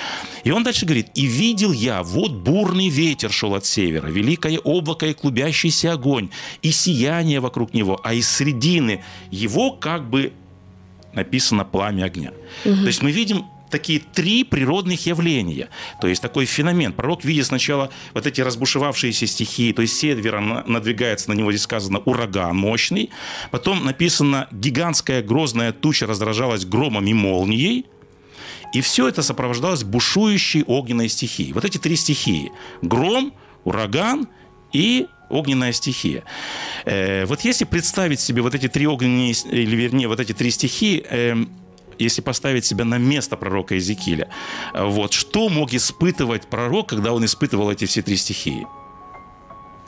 И 0.45 0.51
он 0.51 0.63
дальше 0.63 0.87
говорит, 0.87 1.09
«И 1.15 1.27
видел 1.27 1.73
я, 1.73 2.03
вот 2.03 2.33
бурный 2.33 2.89
ветер 2.89 3.33
шел 3.33 3.55
от 3.55 3.65
севера, 3.65 4.07
великое 4.07 4.59
облако 4.59 5.07
и 5.07 5.15
клубящийся 5.15 5.93
огонь, 5.93 6.31
и 6.63 6.71
сияние 6.71 7.41
вокруг 7.41 7.75
него, 7.75 8.01
а 8.05 8.15
из 8.15 8.29
средины 8.29 9.03
его 9.31 9.73
как 9.73 10.09
бы 10.09 10.33
написано 11.13 11.65
пламя 11.65 12.05
огня». 12.05 12.33
Угу. 12.65 12.77
То 12.77 12.87
есть 12.87 13.03
мы 13.03 13.11
видим 13.11 13.45
такие 13.71 14.01
три 14.01 14.45
природных 14.45 15.07
явления. 15.07 15.69
То 16.01 16.09
есть 16.09 16.21
такой 16.21 16.45
феномен. 16.45 16.93
Пророк 16.93 17.25
видит 17.25 17.47
сначала 17.47 17.91
вот 18.15 18.27
эти 18.27 18.41
разбушевавшиеся 18.41 19.27
стихии, 19.27 19.73
то 19.73 19.83
есть 19.83 19.97
севера 19.97 20.41
надвигается 20.41 21.31
на 21.31 21.35
него, 21.35 21.53
здесь 21.53 21.63
сказано, 21.63 21.99
ураган 22.01 22.57
мощный. 22.57 23.11
Потом 23.51 23.85
написано, 23.85 24.49
гигантская 24.51 25.23
грозная 25.23 25.73
туча 25.73 26.07
раздражалась 26.07 26.65
громом 26.65 27.07
и 27.07 27.15
молнией. 27.15 27.87
И 28.73 28.81
все 28.83 29.09
это 29.09 29.23
сопровождалось 29.23 29.83
бушующей 29.83 30.63
огненной 30.63 31.09
стихией. 31.09 31.53
Вот 31.53 31.65
эти 31.65 31.79
три 31.79 31.97
стихии. 31.97 32.53
Гром, 32.83 33.33
ураган 33.65 34.29
и 34.73 35.07
огненная 35.29 35.73
стихия. 35.73 36.25
Э, 36.85 37.25
вот 37.25 37.41
если 37.41 37.65
представить 37.65 38.21
себе 38.21 38.43
вот 38.43 38.55
эти 38.55 38.69
три 38.69 38.87
огненные, 38.87 39.33
или 39.51 39.77
вернее, 39.77 40.09
вот 40.09 40.21
эти 40.21 40.33
три 40.33 40.51
стихии, 40.51 41.05
э, 41.09 41.37
если 42.05 42.23
поставить 42.23 42.65
себя 42.65 42.85
на 42.85 42.99
место 42.99 43.37
пророка 43.37 43.75
Иезекииля, 43.75 44.29
вот, 44.75 45.13
что 45.13 45.49
мог 45.49 45.73
испытывать 45.73 46.47
пророк, 46.47 46.89
когда 46.89 47.13
он 47.13 47.25
испытывал 47.25 47.71
эти 47.71 47.85
все 47.85 48.03
три 48.03 48.17
стихии? 48.17 48.67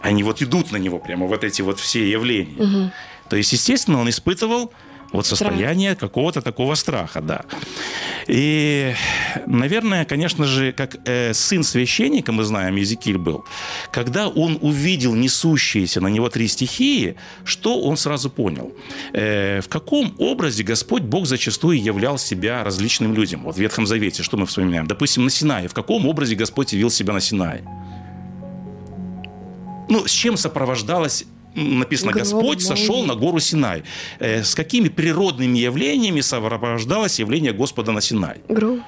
Они 0.01 0.23
вот 0.23 0.43
идут 0.43 0.73
на 0.73 0.77
него 0.77 0.99
прямо, 0.99 1.27
вот 1.27 1.45
эти 1.45 1.63
вот 1.63 1.79
все 1.79 2.11
явления. 2.11 2.63
Угу. 2.63 2.93
То 3.29 3.37
есть, 3.37 3.53
естественно, 3.53 4.01
он 4.01 4.09
испытывал 4.11 4.73
Вот 5.13 5.27
состояние 5.27 5.95
какого-то 5.95 6.41
такого 6.41 6.75
страха, 6.75 7.21
да. 7.21 7.45
И, 8.27 8.95
наверное, 9.47 10.05
конечно 10.05 10.47
же, 10.47 10.73
как 10.73 10.97
э, 11.05 11.35
сын 11.35 11.63
священника, 11.63 12.33
мы 12.33 12.45
знаем, 12.45 12.77
Езекиль 12.77 13.19
был, 13.19 13.45
когда 13.91 14.29
он 14.29 14.59
увидел 14.61 15.15
несущиеся 15.15 16.01
на 16.01 16.09
него 16.09 16.29
три 16.29 16.49
стихии, 16.49 17.17
что 17.45 17.81
он 17.83 17.97
сразу 17.97 18.31
понял? 18.31 18.73
Э, 19.13 19.61
в 19.61 19.69
каком 19.69 20.15
образе 20.19 20.63
Господь 20.63 21.03
Бог 21.03 21.27
зачастую 21.27 21.83
являл 21.83 22.19
себя 22.19 22.65
различным 22.65 23.15
людям? 23.15 23.43
Вот 23.43 23.57
в 23.57 23.59
Ветхом 23.59 23.87
Завете, 23.87 24.23
что 24.23 24.37
мы 24.37 24.47
вспоминаем? 24.47 24.87
Допустим, 24.87 25.25
на 25.25 25.31
Синае. 25.31 25.69
В 25.69 25.75
каком 25.75 26.07
образе 26.07 26.37
Господь 26.37 26.73
явил 26.73 26.91
себя 26.91 27.13
на 27.13 27.21
Синае? 27.21 27.65
Ну, 29.89 30.07
с 30.07 30.11
чем 30.11 30.37
сопровождалась 30.37 31.27
написано, 31.55 32.13
Господь 32.13 32.63
сошел 32.63 33.05
на 33.05 33.15
гору 33.15 33.41
Синай. 33.41 33.83
Э, 34.19 34.43
С 34.43 34.55
какими 34.55 34.89
природными 34.89 35.59
явлениями 35.59 36.21
сопровождалось 36.21 37.19
явление 37.21 37.53
Господа 37.53 37.93
на 37.93 38.01
Синай? 38.01 38.41
Гром. 38.49 38.85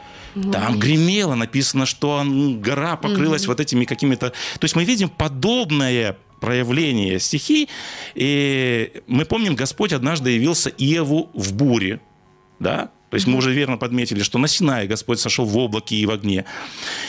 Там 0.52 0.78
гремело, 0.80 1.34
написано, 1.36 1.86
что 1.86 2.10
он- 2.10 2.60
гора 2.60 2.96
покрылась 2.96 3.46
вот 3.46 3.60
этими 3.60 3.84
какими-то... 3.84 4.30
То 4.30 4.64
есть 4.64 4.74
мы 4.76 4.84
видим 4.84 5.08
подобное 5.08 6.16
проявление 6.40 7.20
стихий. 7.20 7.68
И 8.16 8.92
мы 9.06 9.24
помним, 9.24 9.54
Господь 9.54 9.92
однажды 9.92 10.30
явился 10.30 10.70
Иову 10.70 11.30
в 11.34 11.52
буре. 11.54 12.00
Да? 12.58 12.90
То 13.14 13.16
есть 13.16 13.28
мы 13.28 13.38
уже 13.38 13.52
верно 13.52 13.76
подметили, 13.76 14.24
что 14.24 14.40
на 14.40 14.48
Синае 14.48 14.88
Господь 14.88 15.20
сошел 15.20 15.44
в 15.44 15.56
облаке 15.56 15.94
и 15.94 16.04
в 16.04 16.10
огне. 16.10 16.44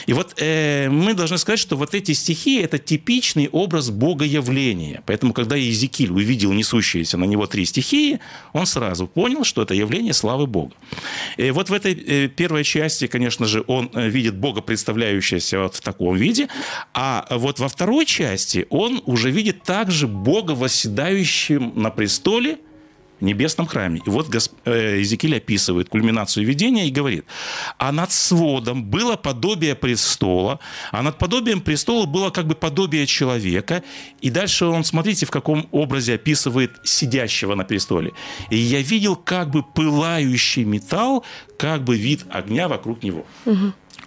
И 0.06 0.12
вот 0.12 0.34
э, 0.40 0.88
мы 0.88 1.14
должны 1.14 1.36
сказать, 1.36 1.58
что 1.58 1.76
вот 1.76 1.96
эти 1.96 2.12
стихи– 2.12 2.60
это 2.62 2.78
типичный 2.78 3.48
образ 3.48 3.90
богоявления. 3.90 5.02
Поэтому, 5.04 5.32
когда 5.32 5.56
Иезекииль 5.56 6.12
увидел 6.12 6.52
несущиеся 6.52 7.18
на 7.18 7.24
него 7.24 7.48
три 7.48 7.64
стихии, 7.64 8.20
он 8.52 8.66
сразу 8.66 9.08
понял, 9.08 9.42
что 9.42 9.62
это 9.62 9.74
явление 9.74 10.12
славы 10.12 10.46
Бога. 10.46 10.76
И 11.38 11.50
вот 11.50 11.70
в 11.70 11.72
этой 11.72 11.94
э, 11.94 12.28
первой 12.28 12.62
части, 12.62 13.08
конечно 13.08 13.46
же, 13.46 13.64
он 13.66 13.90
э, 13.92 14.08
видит 14.08 14.36
Бога, 14.36 14.60
представляющегося 14.60 15.58
вот 15.58 15.74
в 15.74 15.80
таком 15.80 16.14
виде, 16.14 16.46
а 16.94 17.26
вот 17.30 17.58
во 17.58 17.66
второй 17.66 18.06
части 18.06 18.64
он 18.70 19.02
уже 19.06 19.32
видит 19.32 19.64
также 19.64 20.06
Бога, 20.06 20.52
восседающим 20.52 21.72
на 21.74 21.90
престоле, 21.90 22.58
небесном 23.20 23.66
храме. 23.66 24.00
И 24.06 24.10
вот 24.10 24.28
Гос- 24.28 24.50
э, 24.64 24.96
Иезекииль 24.98 25.36
описывает 25.36 25.88
кульминацию 25.88 26.46
видения 26.46 26.86
и 26.86 26.90
говорит, 26.90 27.24
а 27.78 27.92
над 27.92 28.12
сводом 28.12 28.84
было 28.84 29.16
подобие 29.16 29.74
престола, 29.74 30.58
а 30.92 31.02
над 31.02 31.18
подобием 31.18 31.60
престола 31.60 32.06
было 32.06 32.30
как 32.30 32.46
бы 32.46 32.54
подобие 32.54 33.06
человека. 33.06 33.82
И 34.20 34.30
дальше 34.30 34.66
он, 34.66 34.84
смотрите, 34.84 35.26
в 35.26 35.30
каком 35.30 35.68
образе 35.72 36.14
описывает 36.14 36.72
сидящего 36.84 37.54
на 37.54 37.64
престоле. 37.64 38.12
И 38.50 38.56
я 38.56 38.80
видел 38.82 39.16
как 39.16 39.50
бы 39.50 39.62
пылающий 39.62 40.64
металл, 40.64 41.24
как 41.58 41.84
бы 41.84 41.96
вид 41.96 42.24
огня 42.30 42.68
вокруг 42.68 43.02
него. 43.02 43.26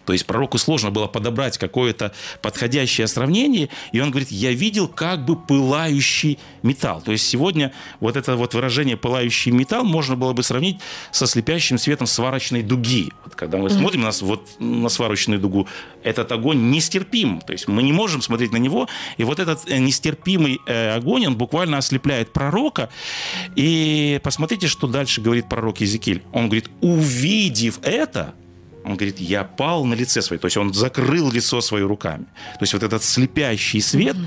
То 0.10 0.14
есть 0.14 0.26
пророку 0.26 0.58
сложно 0.58 0.90
было 0.90 1.06
подобрать 1.06 1.60
какое-то 1.60 2.14
подходящее 2.42 3.06
сравнение, 3.06 3.70
и 3.92 4.00
он 4.00 4.10
говорит, 4.10 4.32
я 4.32 4.52
видел 4.52 4.88
как 4.88 5.24
бы 5.24 5.36
пылающий 5.36 6.40
металл. 6.64 7.00
То 7.04 7.12
есть 7.12 7.28
сегодня 7.28 7.72
вот 8.00 8.18
это 8.18 8.36
вот 8.36 8.56
выражение 8.56 8.98
«пылающий 8.98 9.52
металл» 9.52 9.84
можно 9.84 10.16
было 10.16 10.34
бы 10.34 10.42
сравнить 10.42 10.80
со 11.12 11.28
слепящим 11.28 11.78
светом 11.78 12.08
сварочной 12.08 12.64
дуги. 12.64 13.12
Вот 13.24 13.36
когда 13.36 13.60
мы 13.60 13.70
смотрим 13.70 14.02
на, 14.02 14.10
вот, 14.22 14.50
на 14.58 14.90
сварочную 14.90 15.40
дугу, 15.40 15.68
этот 16.02 16.32
огонь 16.32 16.72
нестерпим. 16.72 17.42
То 17.42 17.54
есть 17.54 17.68
мы 17.68 17.84
не 17.84 17.94
можем 17.94 18.24
смотреть 18.24 18.52
на 18.52 18.58
него, 18.58 18.88
и 19.18 19.24
вот 19.24 19.38
этот 19.38 19.70
э, 19.70 19.78
нестерпимый 19.78 20.60
э, 20.66 20.96
огонь, 20.96 21.28
он 21.28 21.38
буквально 21.38 21.78
ослепляет 21.78 22.34
пророка. 22.34 22.90
И 23.56 24.20
посмотрите, 24.24 24.66
что 24.66 24.88
дальше 24.88 25.22
говорит 25.22 25.48
пророк 25.48 25.82
Езекиль. 25.82 26.24
Он 26.34 26.46
говорит, 26.46 26.68
увидев 26.82 27.78
это, 27.84 28.34
он 28.90 28.98
говорит, 28.98 29.20
я 29.20 29.44
пал 29.44 29.86
на 29.86 29.94
лице 29.94 30.22
свое. 30.22 30.40
То 30.40 30.48
есть 30.48 30.58
он 30.58 30.74
закрыл 30.74 31.32
лицо 31.32 31.62
свое 31.62 31.86
руками. 31.86 32.26
То 32.54 32.64
есть 32.64 32.74
вот 32.74 32.84
этот 32.84 33.04
слепящий 33.04 33.82
свет 33.82 34.18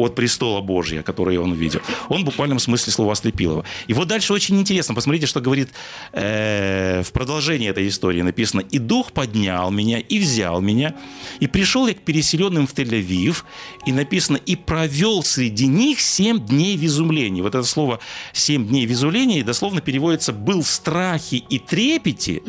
от 0.00 0.14
престола 0.14 0.62
Божия, 0.62 1.02
который 1.02 1.36
он 1.38 1.52
увидел, 1.52 1.80
он 2.08 2.22
в 2.22 2.24
буквальном 2.24 2.58
смысле 2.58 2.92
слова 2.92 3.12
ослепил 3.12 3.50
его. 3.52 3.64
И 3.86 3.92
вот 3.92 4.08
дальше 4.08 4.32
очень 4.32 4.58
интересно. 4.58 4.94
Посмотрите, 4.94 5.26
что 5.26 5.40
говорит 5.40 5.68
э, 6.12 7.02
в 7.04 7.12
продолжении 7.12 7.68
этой 7.68 7.86
истории 7.86 8.22
написано. 8.22 8.60
«И 8.60 8.78
Дух 8.78 9.12
поднял 9.12 9.70
меня, 9.70 9.98
и 9.98 10.18
взял 10.18 10.62
меня, 10.62 10.94
и 11.40 11.46
пришел 11.46 11.86
я 11.86 11.94
к 11.94 11.98
переселенным 11.98 12.66
в 12.66 12.72
Тель-Авив, 12.72 13.44
и 13.84 13.92
написано, 13.92 14.38
и 14.38 14.56
провел 14.56 15.22
среди 15.22 15.66
них 15.66 16.00
семь 16.00 16.40
дней 16.40 16.78
в 16.78 16.84
изумлении». 16.86 17.42
Вот 17.42 17.54
это 17.54 17.64
слово 17.64 18.00
«семь 18.32 18.66
дней 18.66 18.86
в 18.86 18.92
изумлении» 18.92 19.42
дословно 19.42 19.82
переводится 19.82 20.32
«был 20.32 20.62
в 20.62 20.68
страхе 20.68 21.36
и 21.36 21.58
трепете 21.58 22.40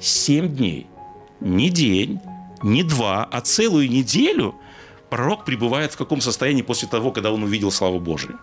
семь 0.00 0.48
дней». 0.48 0.86
Не 1.40 1.70
день, 1.70 2.20
не 2.62 2.82
два, 2.82 3.24
а 3.24 3.40
целую 3.40 3.90
неделю 3.90 4.54
пророк 5.08 5.44
пребывает 5.44 5.92
в 5.92 5.96
каком 5.96 6.20
состоянии 6.20 6.62
после 6.62 6.86
того, 6.86 7.12
когда 7.12 7.32
он 7.32 7.42
увидел 7.42 7.70
славу 7.70 7.98
Божию? 7.98 8.38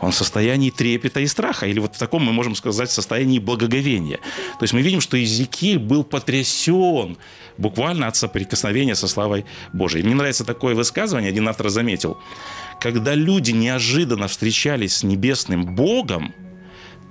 Он 0.00 0.10
в 0.10 0.14
состоянии 0.14 0.70
трепета 0.70 1.20
и 1.20 1.26
страха, 1.26 1.66
или 1.66 1.78
вот 1.78 1.94
в 1.94 1.98
таком, 1.98 2.24
мы 2.24 2.32
можем 2.32 2.54
сказать, 2.54 2.90
состоянии 2.90 3.38
благоговения. 3.38 4.18
То 4.58 4.62
есть 4.62 4.74
мы 4.74 4.82
видим, 4.82 5.00
что 5.00 5.16
Иезекииль 5.16 5.78
был 5.78 6.02
потрясен 6.02 7.16
буквально 7.58 8.08
от 8.08 8.16
соприкосновения 8.16 8.96
со 8.96 9.06
славой 9.06 9.44
Божией. 9.72 10.02
Мне 10.02 10.14
нравится 10.14 10.44
такое 10.44 10.74
высказывание, 10.74 11.30
один 11.30 11.48
автор 11.48 11.68
заметил. 11.68 12.18
Когда 12.80 13.14
люди 13.14 13.52
неожиданно 13.52 14.26
встречались 14.28 14.96
с 14.96 15.02
небесным 15.04 15.74
Богом, 15.74 16.34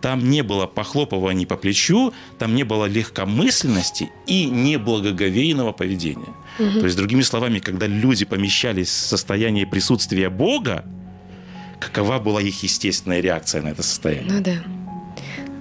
там 0.03 0.29
не 0.29 0.41
было 0.41 0.67
похлопываний 0.67 1.47
по 1.47 1.55
плечу, 1.55 2.13
там 2.37 2.55
не 2.55 2.63
было 2.63 2.87
легкомысленности 2.87 4.11
и 4.27 4.47
неблагоговейного 4.47 5.71
поведения. 5.71 6.33
То 6.57 6.85
есть, 6.85 6.97
другими 6.97 7.21
словами, 7.21 7.59
когда 7.59 7.87
люди 7.87 8.25
помещались 8.25 8.89
в 8.89 9.07
состояние 9.07 9.65
присутствия 9.65 10.29
Бога, 10.29 10.83
какова 11.79 12.19
была 12.19 12.41
их 12.41 12.63
естественная 12.63 13.21
реакция 13.21 13.61
на 13.61 13.69
это 13.69 13.81
состояние? 13.81 14.33
Ну 14.33 14.41
да. 14.41 14.82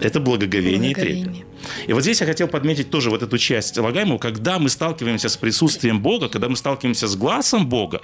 Это 0.04 0.20
благоговение, 0.20 0.90
и 0.90 0.94
трепет. 0.94 1.22
Благоговение. 1.22 1.52
И 1.86 1.92
вот 1.92 2.02
здесь 2.02 2.20
я 2.20 2.26
хотел 2.26 2.48
подметить 2.48 2.90
тоже 2.90 3.10
вот 3.10 3.22
эту 3.22 3.38
часть 3.38 3.78
Лагаемого, 3.78 4.18
когда 4.18 4.58
мы 4.58 4.68
сталкиваемся 4.68 5.28
с 5.28 5.36
присутствием 5.36 6.00
Бога, 6.00 6.28
когда 6.28 6.48
мы 6.48 6.56
сталкиваемся 6.56 7.06
с 7.06 7.16
глазом 7.16 7.66
Бога, 7.66 8.00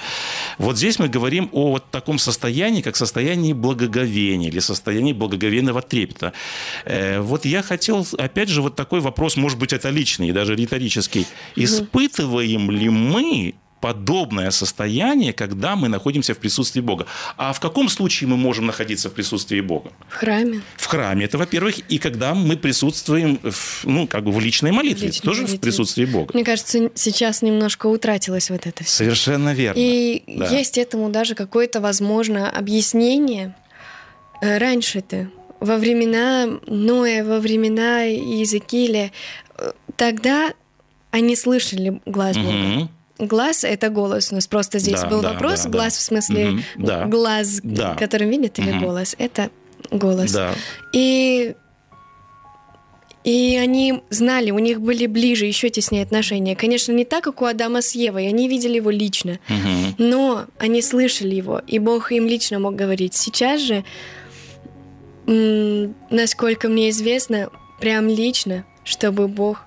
вот 0.59 0.77
здесь 0.77 0.99
мы 0.99 1.09
говорим 1.09 1.49
о 1.53 1.73
вот 1.73 1.91
таком 1.91 2.19
состоянии, 2.19 2.83
как 2.83 2.97
состоянии 2.97 3.53
благоговения 3.53 4.49
или 4.49 4.61
состоянии 4.61 5.13
благоговейного 5.13 5.83
трепета. 5.83 6.33
Э, 6.85 7.21
вот 7.21 7.45
я 7.45 7.63
хотел, 7.63 8.07
опять 8.19 8.49
же, 8.49 8.63
вот 8.63 8.77
такой 8.77 9.01
вопрос, 9.01 9.37
может 9.37 9.59
быть, 9.59 9.73
это 9.73 9.91
личный 9.91 10.29
и 10.29 10.33
даже 10.33 10.55
риторический. 10.55 11.27
Испытываем 11.57 12.71
ли 12.71 12.89
мы 12.89 13.55
подобное 13.81 14.51
состояние, 14.51 15.33
когда 15.33 15.77
мы 15.77 15.89
находимся 15.89 16.35
в 16.35 16.39
присутствии 16.39 16.81
Бога. 16.81 17.07
А 17.37 17.53
в 17.53 17.61
каком 17.61 17.89
случае 17.89 18.29
мы 18.29 18.37
можем 18.37 18.67
находиться 18.67 19.09
в 19.09 19.13
присутствии 19.13 19.61
Бога? 19.61 19.93
В 20.09 20.15
храме. 20.15 20.61
В 20.77 20.87
храме, 20.87 21.25
это 21.27 21.39
во-первых, 21.39 21.79
и 21.89 21.99
когда 21.99 22.35
мы 22.35 22.57
присутствуем, 22.57 23.39
в, 23.43 23.85
ну, 23.85 24.07
как 24.07 24.25
бы 24.25 24.33
в 24.33 24.41
личной 24.41 24.73
молитве, 24.73 25.09
личной 25.09 25.25
тоже 25.25 25.41
в 25.43 25.45
молитве. 25.49 25.59
присутствии 25.61 26.05
Бога. 26.07 26.31
Мне 26.35 26.45
кажется, 26.45 26.91
сейчас 26.95 27.43
немножко 27.43 27.87
утратилось 27.87 28.51
вот 28.51 28.67
это 28.67 28.85
все. 28.85 28.97
Совершенно 28.97 29.55
верно. 29.55 29.79
И 29.79 30.23
Да. 30.27 30.49
есть 30.49 30.79
этому 30.79 31.11
даже 31.11 31.35
какое-то, 31.35 31.81
возможно, 31.81 32.51
объяснение. 32.51 33.55
Э, 34.41 34.59
Раньше-то, 34.59 35.31
во 35.61 35.77
времена 35.77 36.47
Ноя, 36.67 37.25
во 37.25 37.39
времена 37.41 38.05
Иезекииля, 38.05 39.11
э, 39.57 39.73
тогда 39.97 40.53
они 41.11 41.35
слышали 41.37 42.01
глаз 42.07 42.37
Бога. 42.37 42.51
Мгм. 42.53 42.91
Глаз— 43.19 43.65
это 43.65 43.89
голос. 43.89 44.31
У 44.31 44.37
нас 44.37 44.47
просто 44.47 44.79
здесь 44.79 45.01
Да, 45.01 45.09
был 45.09 45.23
да, 45.23 45.33
вопрос. 45.33 45.63
да, 45.65 45.71
глаз 45.71 45.95
да. 45.95 45.99
в 45.99 46.03
смысле 46.03 46.51
Мгм, 46.51 46.63
да. 46.77 47.05
глаз, 47.07 47.61
Да. 47.63 47.95
которым 47.97 48.31
видят, 48.31 48.59
или 48.59 48.71
Мгм. 48.73 48.85
голос. 48.85 49.15
Это 49.19 49.51
голос. 49.91 50.33
Да. 50.33 50.55
И 50.93 51.55
и 53.25 53.57
они 53.57 54.03
знали, 54.09 54.53
у 54.53 54.59
них 54.59 54.81
были 54.81 55.05
ближе, 55.07 55.45
еще 55.45 55.69
теснее 55.69 56.05
отношения. 56.05 56.57
Конечно, 56.57 56.93
не 56.93 57.05
так, 57.05 57.25
как 57.25 57.43
у 57.43 57.45
Адама 57.45 57.83
с 57.83 57.95
Евой, 57.95 58.27
они 58.29 58.49
видели 58.49 58.77
его 58.77 58.89
лично. 58.91 59.39
Мгм. 59.49 59.95
Но 59.99 60.47
они 60.59 60.81
слышали 60.81 61.35
его, 61.35 61.61
и 61.67 61.79
Бог 61.79 62.11
им 62.13 62.27
лично 62.27 62.59
мог 62.59 62.75
говорить. 62.77 63.15
Сейчас 63.15 63.61
же, 63.61 63.85
насколько 65.27 66.69
мне 66.69 66.91
известно, 66.91 67.51
прям 67.81 68.09
лично, 68.09 68.65
чтобы 68.85 69.29
Бог 69.29 69.65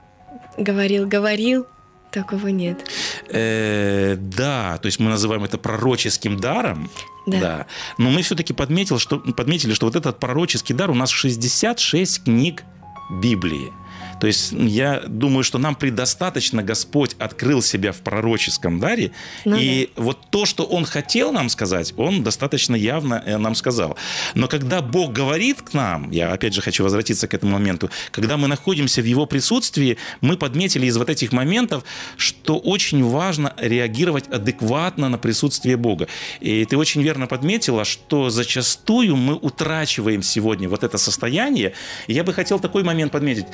говорил, 0.58 1.08
говорил, 1.08 1.68
такого 2.12 2.47
нет. 2.47 2.89
Э, 3.30 4.15
да, 4.17 4.78
то 4.78 4.86
есть 4.86 5.00
мы 5.00 5.10
называем 5.10 5.43
это 5.43 5.58
пророческим 5.58 6.39
даром. 6.39 6.89
Да. 7.26 7.67
Но 7.97 8.10
мы 8.10 8.21
все-таки 8.21 8.54
подметил, 8.54 9.00
что, 9.00 9.19
подметили, 9.19 9.74
что 9.74 9.86
вот 9.86 9.95
этот 9.95 10.19
пророческий 10.19 10.76
дар 10.76 10.89
у 10.89 10.95
нас 10.95 11.10
66 11.10 12.24
книг 12.24 12.63
Библии. 13.21 13.71
То 14.21 14.27
есть 14.27 14.51
я 14.51 15.01
думаю, 15.07 15.43
что 15.43 15.57
нам 15.57 15.73
предостаточно 15.73 16.62
Господь 16.62 17.15
открыл 17.17 17.63
себя 17.63 17.91
в 17.91 18.01
пророческом 18.01 18.79
даре, 18.79 19.13
Ну 19.45 19.57
и 19.60 19.89
вот 19.95 20.29
то, 20.29 20.45
что 20.45 20.63
Он 20.63 20.86
хотел 20.86 21.31
нам 21.31 21.49
сказать, 21.49 21.95
Он 21.97 22.23
достаточно 22.23 22.75
явно 22.75 23.23
э, 23.25 23.38
нам 23.38 23.55
сказал. 23.55 23.97
Но 24.36 24.47
когда 24.47 24.84
Бог 24.84 25.12
говорит 25.12 25.63
к 25.63 25.73
нам, 25.73 26.12
я 26.12 26.31
опять 26.31 26.53
же 26.53 26.62
хочу 26.62 26.84
возвратиться 26.84 27.27
к 27.27 27.34
этому 27.34 27.53
моменту, 27.53 27.89
когда 28.12 28.38
мы 28.38 28.47
находимся 28.47 29.01
в 29.01 29.05
Его 29.05 29.25
присутствии, 29.25 29.97
мы 30.21 30.38
подметили 30.38 30.86
из 30.86 30.97
вот 30.97 31.10
этих 31.10 31.31
моментов, 31.31 31.84
что 32.15 32.60
очень 32.60 33.03
важно 33.03 33.55
реагировать 33.57 34.27
адекватно 34.27 35.10
на 35.10 35.17
присутствие 35.17 35.77
Бога. 35.77 36.07
И 36.41 36.63
ты 36.65 36.77
очень 36.77 37.01
верно 37.01 37.25
подметила, 37.25 37.86
что 37.86 38.29
зачастую 38.29 39.15
мы 39.15 39.34
утрачиваем 39.34 40.21
сегодня 40.21 40.69
вот 40.69 40.84
это 40.84 40.99
состояние. 40.99 41.73
И 42.05 42.13
я 42.13 42.23
бы 42.23 42.34
хотел 42.34 42.60
такой 42.60 42.84
момент 42.84 43.12
подметить. 43.12 43.47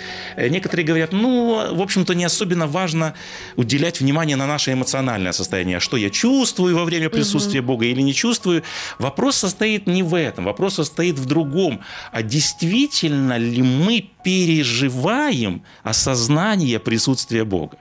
Некоторые 0.58 0.88
говорят, 0.88 1.14
ну, 1.14 1.76
в 1.76 1.82
общем-то, 1.84 2.16
не 2.16 2.26
особенно 2.26 2.66
важно 2.66 3.14
уделять 3.58 4.00
внимание 4.02 4.36
на 4.36 4.48
наше 4.48 4.74
эмоциональное 4.74 5.32
состояние, 5.32 5.80
что 5.80 5.98
я 5.98 6.10
чувствую 6.10 6.76
во 6.76 6.84
время 6.84 7.12
присутствия 7.12 7.62
Бога 7.62 7.86
или 7.86 8.02
не 8.02 8.12
чувствую. 8.12 8.64
Вопрос 8.98 9.36
состоит 9.36 9.86
не 9.86 10.02
в 10.02 10.16
этом, 10.16 10.46
вопрос 10.46 10.74
состоит 10.74 11.20
в 11.20 11.26
другом. 11.26 11.82
А 12.12 12.24
действительно 12.24 13.38
ли 13.38 13.62
мы 13.62 14.10
переживаем 14.24 15.62
осознание 15.84 16.80
присутствия 16.80 17.44
Бога? 17.44 17.78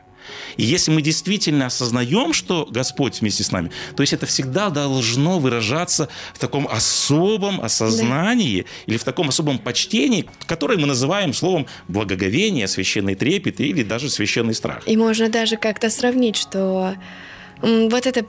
И 0.56 0.64
если 0.64 0.90
мы 0.90 1.02
действительно 1.02 1.66
осознаем, 1.66 2.32
что 2.32 2.66
Господь 2.70 3.20
вместе 3.20 3.44
с 3.44 3.52
нами, 3.52 3.70
то 3.94 4.02
есть 4.02 4.12
это 4.12 4.26
всегда 4.26 4.70
должно 4.70 5.38
выражаться 5.38 6.08
в 6.34 6.38
таком 6.38 6.66
особом 6.66 7.60
осознании 7.60 8.66
или 8.86 8.96
в 8.96 9.04
таком 9.04 9.28
особом 9.28 9.58
почтении, 9.58 10.28
которое 10.46 10.78
мы 10.78 10.86
называем 10.86 11.32
словом 11.32 11.66
благоговение, 11.88 12.68
священный 12.68 13.14
трепет 13.14 13.60
или 13.60 13.82
даже 13.82 14.10
священный 14.10 14.54
страх. 14.54 14.82
И 14.86 14.96
можно 14.96 15.28
даже 15.28 15.56
как-то 15.56 15.90
сравнить, 15.90 16.36
что 16.36 16.94
вот 17.62 18.06
это 18.06 18.26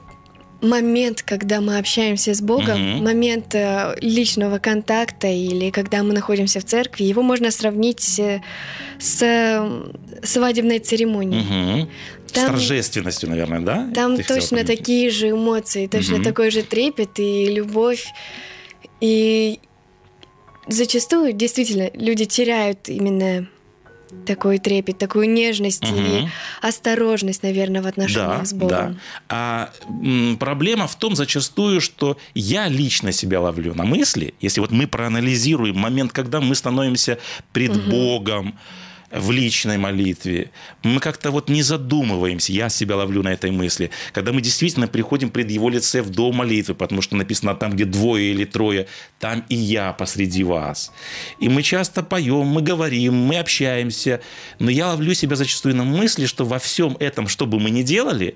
момент, 0.62 1.22
когда 1.22 1.62
мы 1.62 1.78
общаемся 1.78 2.34
с 2.34 2.42
Богом, 2.42 2.80
Мгм. 2.96 3.04
момент 3.04 3.54
э, 3.56 3.96
личного 4.02 4.58
контакта 4.60 5.28
или 5.28 5.70
когда 5.70 6.04
мы 6.04 6.14
находимся 6.14 6.60
в 6.60 6.66
церкви, 6.66 7.04
его 7.04 7.22
можно 7.22 7.52
сравнить 7.52 8.20
э, 8.20 8.42
с 9.00 9.22
э, 9.22 9.92
свадебной 10.24 10.80
церемонией. 10.80 11.88
С 12.28 12.32
Там- 12.32 12.50
торжественностью, 12.52 13.30
наверное, 13.30 13.60
да? 13.62 13.90
Там 13.96 14.18
Ты 14.18 14.24
точно 14.24 14.64
такие 14.66 15.10
же 15.12 15.30
эмоции, 15.30 15.88
точно 15.88 16.16
Мгм. 16.16 16.24
такой 16.24 16.52
же 16.52 16.62
трепет 16.64 17.20
и 17.20 17.46
любовь. 17.46 18.06
И 19.00 19.60
зачастую, 20.68 21.34
действительно, 21.34 21.90
люди 21.94 22.26
теряют 22.26 22.90
именно 22.90 23.48
такой 24.26 24.58
трепет, 24.60 24.98
такую 24.98 25.30
нежность 25.30 25.84
и 25.84 25.94
Мгм. 25.94 26.30
осторожность, 26.62 27.44
наверное, 27.44 27.82
в 27.82 27.88
отношениях 27.88 28.40
Да, 28.40 28.46
с 28.46 28.54
Богом. 28.54 28.70
да. 28.70 28.96
А 29.30 29.70
м, 29.88 30.38
проблема 30.38 30.88
в 30.88 30.96
том 30.96 31.16
зачастую, 31.16 31.82
что 31.82 32.18
я 32.34 32.68
лично 32.68 33.12
себя 33.12 33.40
ловлю 33.42 33.74
на 33.74 33.84
мысли, 33.84 34.34
если 34.42 34.60
вот 34.62 34.72
мы 34.72 34.88
проанализируем 34.88 35.78
момент, 35.78 36.12
когда 36.12 36.40
мы 36.42 36.56
становимся 36.56 37.18
пред 37.54 37.88
Богом 37.90 38.58
в 39.12 39.32
личной 39.32 39.78
молитве, 39.78 40.52
мы 40.84 41.00
как-то 41.00 41.32
вот 41.32 41.50
не 41.50 41.62
задумываемся, 41.62 42.52
я 42.52 42.70
себя 42.70 42.98
ловлю 42.98 43.24
на 43.24 43.30
этой 43.30 43.52
мысли, 43.52 43.90
когда 44.12 44.34
мы 44.34 44.42
действительно 44.42 44.88
приходим 44.88 45.30
пред 45.30 45.50
Его 45.50 45.70
лице 45.70 46.02
в 46.02 46.10
дом 46.10 46.36
молитвы, 46.36 46.76
потому 46.76 47.02
что 47.02 47.16
написано 47.16 47.56
там, 47.56 47.72
где 47.72 47.86
двое 47.86 48.32
или 48.32 48.44
трое, 48.44 48.88
там 49.20 49.46
и 49.48 49.56
я 49.56 49.94
посреди 49.94 50.44
вас. 50.44 50.92
И 51.40 51.48
мы 51.48 51.64
часто 51.64 52.04
поем, 52.04 52.48
мы 52.48 52.62
говорим, 52.62 53.14
мы 53.14 53.40
общаемся, 53.40 54.22
но 54.60 54.70
я 54.70 54.88
ловлю 54.88 55.14
себя 55.14 55.36
зачастую 55.36 55.76
на 55.76 55.84
мысли, 55.84 56.26
что 56.26 56.44
во 56.46 56.60
всем 56.60 56.98
этом, 57.00 57.28
что 57.28 57.46
бы 57.46 57.60
мы 57.60 57.70
ни 57.70 57.84
делали, 57.84 58.36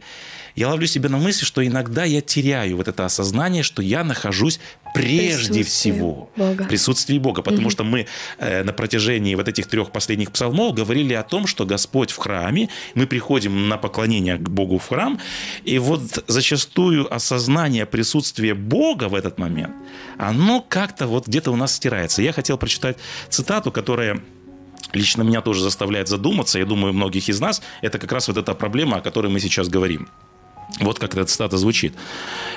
я 0.56 0.70
ловлю 0.70 0.88
себя 0.88 1.10
на 1.10 1.18
мысли, 1.18 1.46
что 1.46 1.66
иногда 1.66 2.04
я 2.04 2.22
теряю 2.22 2.78
вот 2.78 2.88
это 2.88 3.06
осознание, 3.06 3.64
что 3.64 3.82
я 3.82 4.04
нахожусь 4.04 4.60
прежде 4.94 5.64
всего 5.64 6.30
Бога. 6.36 6.64
в 6.64 6.68
присутствии 6.68 7.18
Бога. 7.18 7.42
Потому 7.42 7.70
что 7.70 7.84
мы 7.84 8.08
э, 8.38 8.64
на 8.64 8.74
протяжении 8.74 9.36
вот 9.36 9.48
этих 9.48 9.68
трех 9.68 9.92
последних 9.92 10.32
псалмов 10.32 10.74
говорили 10.74 11.14
о 11.14 11.24
том, 11.24 11.48
что 11.48 11.66
Господь 11.66 12.12
в 12.12 12.18
храме, 12.18 12.70
мы 12.96 13.08
приходим 13.08 13.70
на 13.70 13.78
поклонение 13.78 14.38
к 14.38 14.50
Богу 14.50 14.78
в 14.78 14.88
храм, 14.88 15.20
и 15.64 15.80
вот 15.80 16.24
зачастую 16.28 17.14
осознание 17.14 17.86
присутствия 17.86 18.54
Бога 18.54 19.06
в 19.10 19.16
этот 19.16 19.38
момент, 19.40 19.74
оно 20.18 20.66
как-то 20.68 21.08
вот 21.08 21.28
где-то 21.28 21.52
у 21.52 21.56
нас 21.56 21.76
стирается. 21.76 22.22
Я 22.22 22.34
хотел 22.34 22.58
прочитать 22.58 22.98
цитату, 23.30 23.72
которая 23.72 24.22
лично 24.94 25.24
меня 25.24 25.42
тоже 25.42 25.62
заставляет 25.62 26.08
задуматься, 26.08 26.60
я 26.60 26.66
думаю, 26.66 26.94
многих 26.94 27.30
из 27.30 27.40
нас, 27.40 27.62
это 27.82 27.98
как 28.00 28.12
раз 28.12 28.28
вот 28.28 28.38
эта 28.38 28.54
проблема, 28.54 28.98
о 28.98 29.02
которой 29.02 29.32
мы 29.32 29.40
сейчас 29.40 29.70
говорим. 29.70 30.10
Вот 30.80 31.00
как 31.00 31.14
эта 31.14 31.26
цитата 31.26 31.58
звучит. 31.58 31.94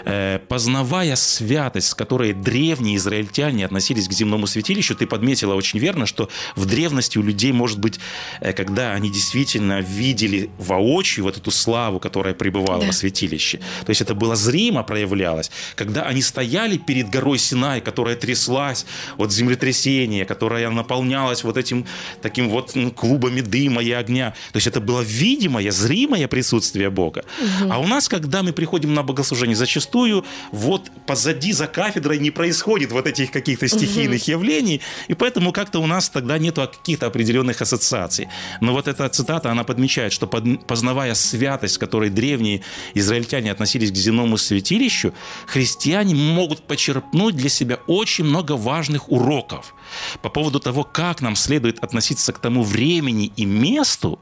«Э, 0.04 0.38
«Познавая 0.48 1.16
святость, 1.16 1.88
с 1.88 1.94
которой 1.94 2.32
древние 2.32 2.96
израильтяне 2.96 3.66
относились 3.66 4.08
к 4.08 4.12
земному 4.12 4.46
святилищу, 4.46 4.94
ты 4.94 5.06
подметила 5.06 5.54
очень 5.54 5.78
верно, 5.78 6.06
что 6.06 6.28
в 6.56 6.64
древности 6.66 7.18
у 7.18 7.22
людей, 7.22 7.52
может 7.52 7.78
быть, 7.78 7.98
э, 8.40 8.52
когда 8.52 8.92
они 8.92 9.10
действительно 9.10 9.80
видели 9.80 10.48
воочию 10.58 11.24
вот 11.24 11.36
эту 11.36 11.50
славу, 11.50 12.00
которая 12.00 12.34
пребывала 12.34 12.80
Да. 12.80 12.86
во 12.86 12.92
святилище, 12.92 13.58
то 13.84 13.90
есть 13.90 14.00
это 14.00 14.14
было 14.14 14.36
зримо 14.36 14.82
проявлялось, 14.84 15.50
когда 15.74 16.02
они 16.02 16.22
стояли 16.22 16.76
перед 16.78 17.10
горой 17.10 17.38
Синай, 17.38 17.80
которая 17.80 18.16
тряслась 18.16 18.86
от 19.18 19.32
землетрясения, 19.32 20.24
которая 20.24 20.70
наполнялась 20.70 21.44
вот 21.44 21.56
этим 21.56 21.84
таким 22.22 22.48
вот 22.48 22.74
клубами 22.96 23.40
дыма 23.40 23.82
и 23.82 23.90
огня, 23.90 24.34
то 24.52 24.56
есть 24.56 24.66
это 24.66 24.80
было 24.80 25.00
видимое, 25.02 25.70
зримое 25.70 26.28
присутствие 26.28 26.90
Бога. 26.90 27.24
А 27.70 27.78
у 27.78 27.86
нас, 27.86 28.03
когда 28.08 28.42
мы 28.42 28.52
приходим 28.52 28.94
на 28.94 29.02
богослужение, 29.02 29.56
зачастую 29.56 30.24
вот 30.52 30.90
позади 31.06 31.52
за 31.52 31.66
кафедрой 31.66 32.18
не 32.18 32.30
происходит 32.30 32.92
вот 32.92 33.06
этих 33.06 33.30
каких-то 33.30 33.68
стихийных 33.68 34.26
явлений, 34.28 34.80
и 35.08 35.14
поэтому 35.14 35.52
как-то 35.52 35.80
у 35.80 35.86
нас 35.86 36.08
тогда 36.08 36.38
нету 36.38 36.62
каких-то 36.62 37.06
определенных 37.06 37.62
ассоциаций. 37.62 38.28
Но 38.60 38.72
вот 38.72 38.88
эта 38.88 39.08
цитата, 39.08 39.50
она 39.50 39.64
подмечает, 39.64 40.12
что 40.12 40.26
познавая 40.26 41.14
святость, 41.14 41.78
которой 41.78 42.10
древние 42.10 42.62
израильтяне 42.94 43.50
относились 43.50 43.90
к 43.90 43.96
земному 43.96 44.36
святилищу, 44.36 45.12
христиане 45.46 46.14
могут 46.14 46.66
почерпнуть 46.66 47.36
для 47.36 47.48
себя 47.48 47.78
очень 47.86 48.24
много 48.24 48.52
важных 48.52 49.10
уроков 49.10 49.74
по 50.22 50.28
поводу 50.28 50.60
того, 50.60 50.84
как 50.84 51.20
нам 51.20 51.36
следует 51.36 51.78
относиться 51.82 52.32
к 52.32 52.38
тому 52.38 52.62
времени 52.62 53.32
и 53.36 53.44
месту, 53.44 54.18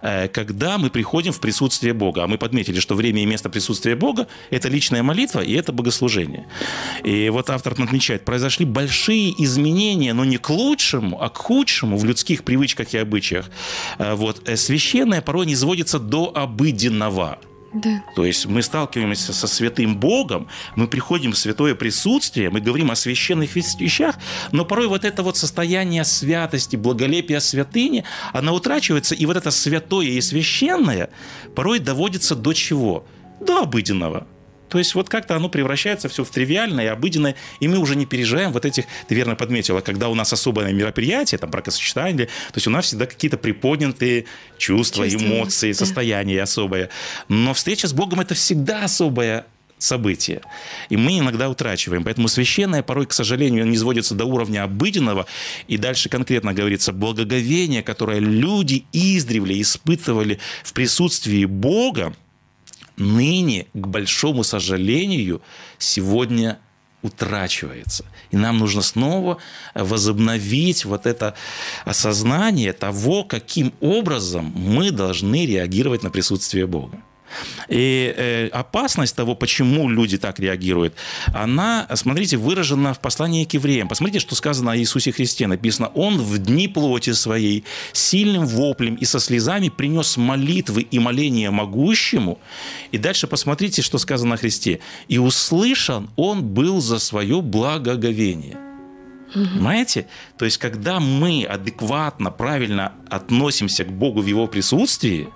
когда 0.00 0.78
мы 0.78 0.90
приходим 0.90 1.32
в 1.32 1.40
присутствие 1.40 1.92
Бога. 1.92 2.24
А 2.24 2.26
мы 2.26 2.38
подметили, 2.38 2.80
что 2.80 2.94
время 2.94 3.22
и 3.22 3.26
место 3.26 3.48
присутствия 3.48 3.96
Бога– 3.96 4.26
это 4.50 4.68
личная 4.68 5.02
молитва 5.02 5.40
и 5.40 5.52
это 5.52 5.72
богослужение. 5.72 6.46
И 7.04 7.30
вот 7.30 7.50
автор 7.50 7.72
отмечает, 7.72 8.24
произошли 8.24 8.66
большие 8.66 9.32
изменения, 9.44 10.14
но 10.14 10.24
не 10.24 10.38
к 10.38 10.50
лучшему, 10.50 11.22
а 11.22 11.28
к 11.28 11.38
худшему 11.38 11.96
в 11.96 12.04
людских 12.04 12.44
привычках 12.44 12.94
и 12.94 12.98
обычаях. 12.98 13.50
Э, 13.98 14.14
Вот. 14.14 14.48
Э, 14.48 14.56
Священное 14.56 15.20
порой 15.20 15.46
не 15.46 15.56
сводится 15.56 15.98
до 15.98 16.32
обыденного. 16.34 17.38
Да. 17.72 18.02
То 18.14 18.24
есть 18.24 18.46
мы 18.46 18.62
сталкиваемся 18.62 19.32
со 19.32 19.46
святым 19.46 19.96
Богом, 19.96 20.48
мы 20.76 20.86
приходим 20.86 21.32
в 21.32 21.38
святое 21.38 21.74
присутствие, 21.74 22.50
мы 22.50 22.60
говорим 22.60 22.90
о 22.90 22.96
священных 22.96 23.56
вещах, 23.56 24.16
но 24.52 24.64
порой 24.64 24.88
вот 24.88 25.04
это 25.04 25.22
вот 25.22 25.36
состояние 25.36 26.04
святости, 26.04 26.76
благолепия 26.76 27.40
святыни, 27.40 28.04
она 28.32 28.52
утрачивается, 28.52 29.14
и 29.14 29.24
вот 29.24 29.36
это 29.36 29.50
святое 29.50 30.08
и 30.08 30.20
священное 30.20 31.08
порой 31.54 31.78
доводится 31.78 32.34
до 32.34 32.52
чего? 32.52 33.06
До 33.40 33.62
обыденного. 33.62 34.26
То 34.72 34.78
есть 34.78 34.94
вот 34.94 35.10
как-то 35.10 35.36
оно 35.36 35.50
превращается 35.50 36.08
все 36.08 36.24
в 36.24 36.30
тривиальное 36.30 36.86
и 36.86 36.88
обыденное, 36.88 37.34
и 37.60 37.68
мы 37.68 37.76
уже 37.76 37.94
не 37.94 38.06
переживаем 38.06 38.52
вот 38.52 38.64
этих, 38.64 38.86
ты 39.06 39.14
верно 39.14 39.36
подметила, 39.36 39.82
когда 39.82 40.08
у 40.08 40.14
нас 40.14 40.32
особое 40.32 40.72
мероприятие, 40.72 41.36
там 41.36 41.50
бракосочетание, 41.50 42.24
то 42.26 42.54
есть 42.54 42.66
у 42.66 42.70
нас 42.70 42.86
всегда 42.86 43.04
какие-то 43.04 43.36
приподнятые 43.36 44.24
чувства, 44.56 45.10
Чувства, 45.10 45.26
эмоции, 45.26 45.72
да. 45.72 45.78
состояния 45.78 46.40
особое. 46.40 46.88
Но 47.28 47.52
встреча 47.52 47.86
с 47.86 47.92
Богом 47.92 48.20
это 48.20 48.32
всегда 48.32 48.84
особое 48.84 49.44
событие. 49.76 50.40
И 50.88 50.96
мы 50.96 51.18
иногда 51.18 51.50
утрачиваем. 51.50 52.04
Поэтому 52.04 52.28
священное 52.28 52.82
порой, 52.82 53.04
к 53.04 53.12
сожалению, 53.12 53.66
не 53.66 53.76
сводится 53.76 54.14
до 54.14 54.24
уровня 54.24 54.64
обыденного. 54.64 55.26
И 55.68 55.76
дальше 55.76 56.08
конкретно 56.08 56.54
говорится, 56.54 56.94
благоговение, 56.94 57.82
которое 57.82 58.20
люди 58.20 58.86
издревле 58.92 59.60
испытывали 59.60 60.38
в 60.62 60.72
присутствии 60.72 61.44
Бога, 61.44 62.14
ныне, 62.96 63.66
к 63.74 63.86
большому 63.86 64.44
сожалению, 64.44 65.40
сегодня 65.78 66.58
утрачивается. 67.02 68.04
И 68.30 68.36
нам 68.36 68.58
нужно 68.58 68.82
снова 68.82 69.38
возобновить 69.74 70.84
вот 70.84 71.06
это 71.06 71.34
осознание 71.84 72.72
того, 72.72 73.24
каким 73.24 73.72
образом 73.80 74.52
мы 74.56 74.90
должны 74.90 75.46
реагировать 75.46 76.02
на 76.02 76.10
присутствие 76.10 76.66
Бога. 76.66 77.02
И 77.68 78.14
э, 78.16 78.48
опасность 78.48 79.16
того, 79.16 79.34
почему 79.34 79.88
люди 79.88 80.18
так 80.18 80.38
реагируют, 80.40 80.94
она, 81.34 81.86
смотрите, 81.94 82.36
выражена 82.36 82.94
в 82.94 83.00
послании 83.00 83.44
к 83.44 83.54
евреям. 83.54 83.88
Посмотрите, 83.88 84.20
что 84.20 84.34
сказано 84.34 84.72
о 84.72 84.76
Иисусе 84.76 85.12
Христе. 85.12 85.46
Написано, 85.46 85.88
Он 85.94 86.18
в 86.18 86.38
дни 86.38 86.68
плоти 86.68 87.12
своей 87.12 87.64
сильным 87.92 88.46
воплем 88.46 88.94
и 88.96 89.04
со 89.04 89.20
слезами 89.20 89.68
принес 89.68 90.16
молитвы 90.16 90.82
и 90.82 90.98
моления 90.98 91.50
могущему. 91.50 92.38
И 92.90 92.98
дальше 92.98 93.26
посмотрите, 93.26 93.82
что 93.82 93.98
сказано 93.98 94.34
о 94.34 94.38
Христе. 94.38 94.80
И 95.08 95.18
услышан 95.18 96.10
Он 96.16 96.42
был 96.42 96.80
за 96.80 96.98
свое 96.98 97.40
благоговение. 97.40 98.58
Понимаете? 99.32 100.06
То 100.36 100.44
есть, 100.44 100.58
когда 100.58 101.00
мы 101.00 101.44
адекватно, 101.44 102.30
правильно 102.30 102.92
относимся 103.08 103.84
к 103.84 103.92
Богу 103.92 104.20
в 104.20 104.26
Его 104.26 104.46
присутствии, 104.46 105.28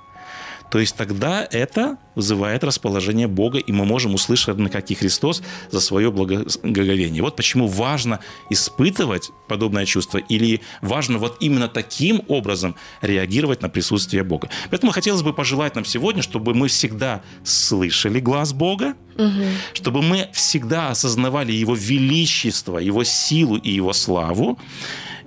то 0.71 0.79
есть 0.79 0.97
тогда 0.97 1.47
это 1.51 1.97
вызывает 2.15 2.65
расположение 2.65 3.29
Бога, 3.29 3.59
и 3.59 3.73
мы 3.73 3.85
можем 3.85 4.15
услышать, 4.15 4.57
на 4.57 4.71
каких 4.71 4.99
Христос 4.99 5.43
за 5.71 5.81
свое 5.81 6.11
благоговение. 6.11 7.23
Вот 7.23 7.37
почему 7.37 7.69
важно 7.69 8.21
испытывать 8.51 9.31
подобное 9.49 9.85
чувство, 9.85 10.19
или 10.19 10.61
важно 10.81 11.19
вот 11.19 11.37
именно 11.41 11.69
таким 11.69 12.23
образом 12.29 12.75
реагировать 13.03 13.63
на 13.63 13.69
присутствие 13.69 14.25
Бога. 14.25 14.49
Поэтому 14.71 14.93
хотелось 14.93 15.23
бы 15.23 15.33
пожелать 15.33 15.75
нам 15.75 15.85
сегодня, 15.85 16.23
чтобы 16.23 16.55
мы 16.55 16.69
всегда 16.69 17.23
слышали 17.45 18.19
глаз 18.19 18.53
Бога, 18.53 18.95
угу. 19.17 19.45
чтобы 19.73 20.03
мы 20.03 20.29
всегда 20.33 20.91
осознавали 20.91 21.53
Его 21.53 21.75
величество, 21.75 22.79
Его 22.79 23.05
силу 23.05 23.57
и 23.57 23.71
Его 23.71 23.93
славу, 23.93 24.59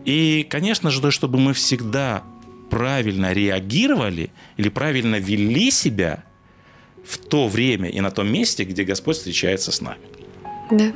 и, 0.06 0.46
конечно 0.50 0.90
же, 0.90 1.12
чтобы 1.12 1.40
мы 1.40 1.54
всегда 1.54 2.24
правильно 2.70 3.34
реагировали 3.34 4.32
или 4.58 4.70
правильно 4.70 5.16
вели 5.16 5.72
себя 5.72 6.24
в 7.06 7.18
то 7.18 7.48
время 7.48 7.90
и 7.90 8.00
на 8.02 8.12
том 8.12 8.32
месте, 8.32 8.64
где 8.64 8.84
Господь 8.84 9.18
встречается 9.18 9.72
с 9.72 9.82
нами. 9.82 10.02
Да. 10.72 10.92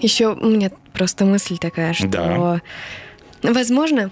Еще 0.00 0.28
у 0.28 0.50
меня 0.50 0.70
просто 0.92 1.24
мысль 1.24 1.58
такая, 1.58 1.92
что, 1.92 2.08
да. 2.08 2.60
возможно, 3.42 4.10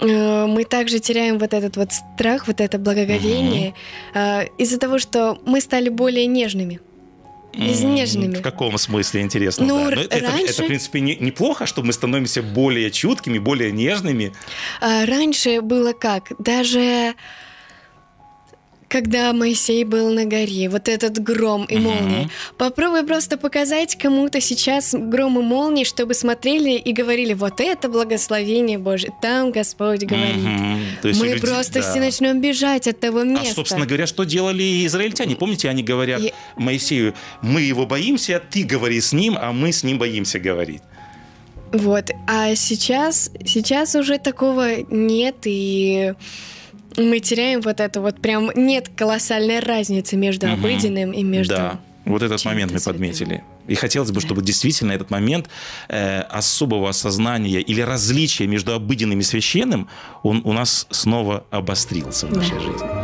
э, 0.00 0.46
мы 0.46 0.64
также 0.64 1.00
теряем 1.00 1.38
вот 1.38 1.52
этот 1.52 1.76
вот 1.76 1.92
страх, 1.92 2.46
вот 2.46 2.60
это 2.60 2.78
благоговение 2.78 3.74
угу. 4.12 4.50
из-за 4.58 4.78
того, 4.78 4.98
что 4.98 5.38
мы 5.44 5.60
стали 5.60 5.88
более 5.88 6.26
нежными 6.26 6.80
изнеженными. 7.54 8.36
В 8.36 8.42
каком 8.42 8.76
смысле, 8.78 9.22
интересно? 9.22 9.66
Ну, 9.66 9.90
да. 9.90 9.96
Но 9.96 10.02
это, 10.02 10.20
раньше... 10.20 10.52
это, 10.52 10.62
в 10.62 10.66
принципе, 10.66 11.00
не, 11.00 11.16
неплохо, 11.16 11.66
что 11.66 11.82
мы 11.82 11.92
становимся 11.92 12.42
более 12.42 12.90
чуткими, 12.90 13.38
более 13.38 13.72
нежными. 13.72 14.32
А, 14.80 15.06
раньше 15.06 15.60
было 15.60 15.92
как? 15.92 16.32
Даже 16.38 17.14
когда 18.94 19.32
Моисей 19.32 19.82
был 19.82 20.10
на 20.14 20.24
горе, 20.24 20.68
вот 20.68 20.88
этот 20.88 21.18
гром 21.18 21.64
и 21.64 21.78
молния. 21.78 22.26
Mm-hmm. 22.26 22.56
Попробуй 22.58 23.02
просто 23.02 23.36
показать 23.36 23.98
кому-то 23.98 24.40
сейчас 24.40 24.94
гром 24.94 25.36
и 25.40 25.42
молнии, 25.42 25.82
чтобы 25.82 26.14
смотрели 26.14 26.78
и 26.78 26.92
говорили, 26.92 27.34
вот 27.34 27.58
это 27.58 27.88
благословение 27.88 28.78
Божье, 28.78 29.10
там 29.20 29.50
Господь 29.50 30.04
говорит. 30.04 30.36
Mm-hmm. 30.36 31.18
Мы 31.18 31.26
люди, 31.26 31.40
просто 31.40 31.80
да. 31.80 31.90
все 31.90 31.98
начнем 31.98 32.40
бежать 32.40 32.86
от 32.86 33.00
того 33.00 33.24
места. 33.24 33.48
А, 33.50 33.54
собственно 33.54 33.84
говоря, 33.84 34.06
что 34.06 34.22
делали 34.22 34.86
израильтяне? 34.86 35.34
Помните, 35.34 35.68
они 35.68 35.82
говорят 35.82 36.20
и... 36.20 36.32
Моисею, 36.56 37.14
мы 37.42 37.62
его 37.62 37.86
боимся, 37.86 38.40
ты 38.48 38.62
говори 38.62 39.00
с 39.00 39.12
ним, 39.12 39.36
а 39.40 39.52
мы 39.52 39.72
с 39.72 39.82
ним 39.82 39.98
боимся 39.98 40.38
говорить. 40.38 40.82
Вот, 41.72 42.10
а 42.28 42.54
сейчас, 42.54 43.32
сейчас 43.44 43.96
уже 43.96 44.18
такого 44.18 44.82
нет, 44.88 45.34
и 45.46 46.14
мы 46.96 47.20
теряем 47.20 47.60
вот 47.60 47.80
это 47.80 48.00
вот 48.00 48.20
прям 48.20 48.50
нет 48.54 48.88
колоссальной 48.88 49.60
разницы 49.60 50.16
между 50.16 50.46
угу. 50.46 50.54
обыденным 50.54 51.12
и 51.12 51.22
между 51.22 51.54
да. 51.54 51.80
Вот 52.04 52.22
этот 52.22 52.44
момент 52.44 52.70
мы 52.70 52.80
подметили. 52.80 53.42
И 53.66 53.74
хотелось 53.74 54.10
бы, 54.10 54.20
чтобы 54.20 54.42
действительно 54.42 54.92
этот 54.92 55.10
момент 55.10 55.48
э, 55.88 56.20
особого 56.20 56.90
осознания 56.90 57.60
или 57.60 57.80
различия 57.80 58.46
между 58.46 58.74
обыденным 58.74 59.20
и 59.20 59.22
священным, 59.22 59.88
он 60.22 60.42
у 60.44 60.52
нас 60.52 60.86
снова 60.90 61.46
обострился 61.50 62.26
в 62.26 62.36
нашей 62.36 62.56
да. 62.56 62.60
жизни. 62.60 63.03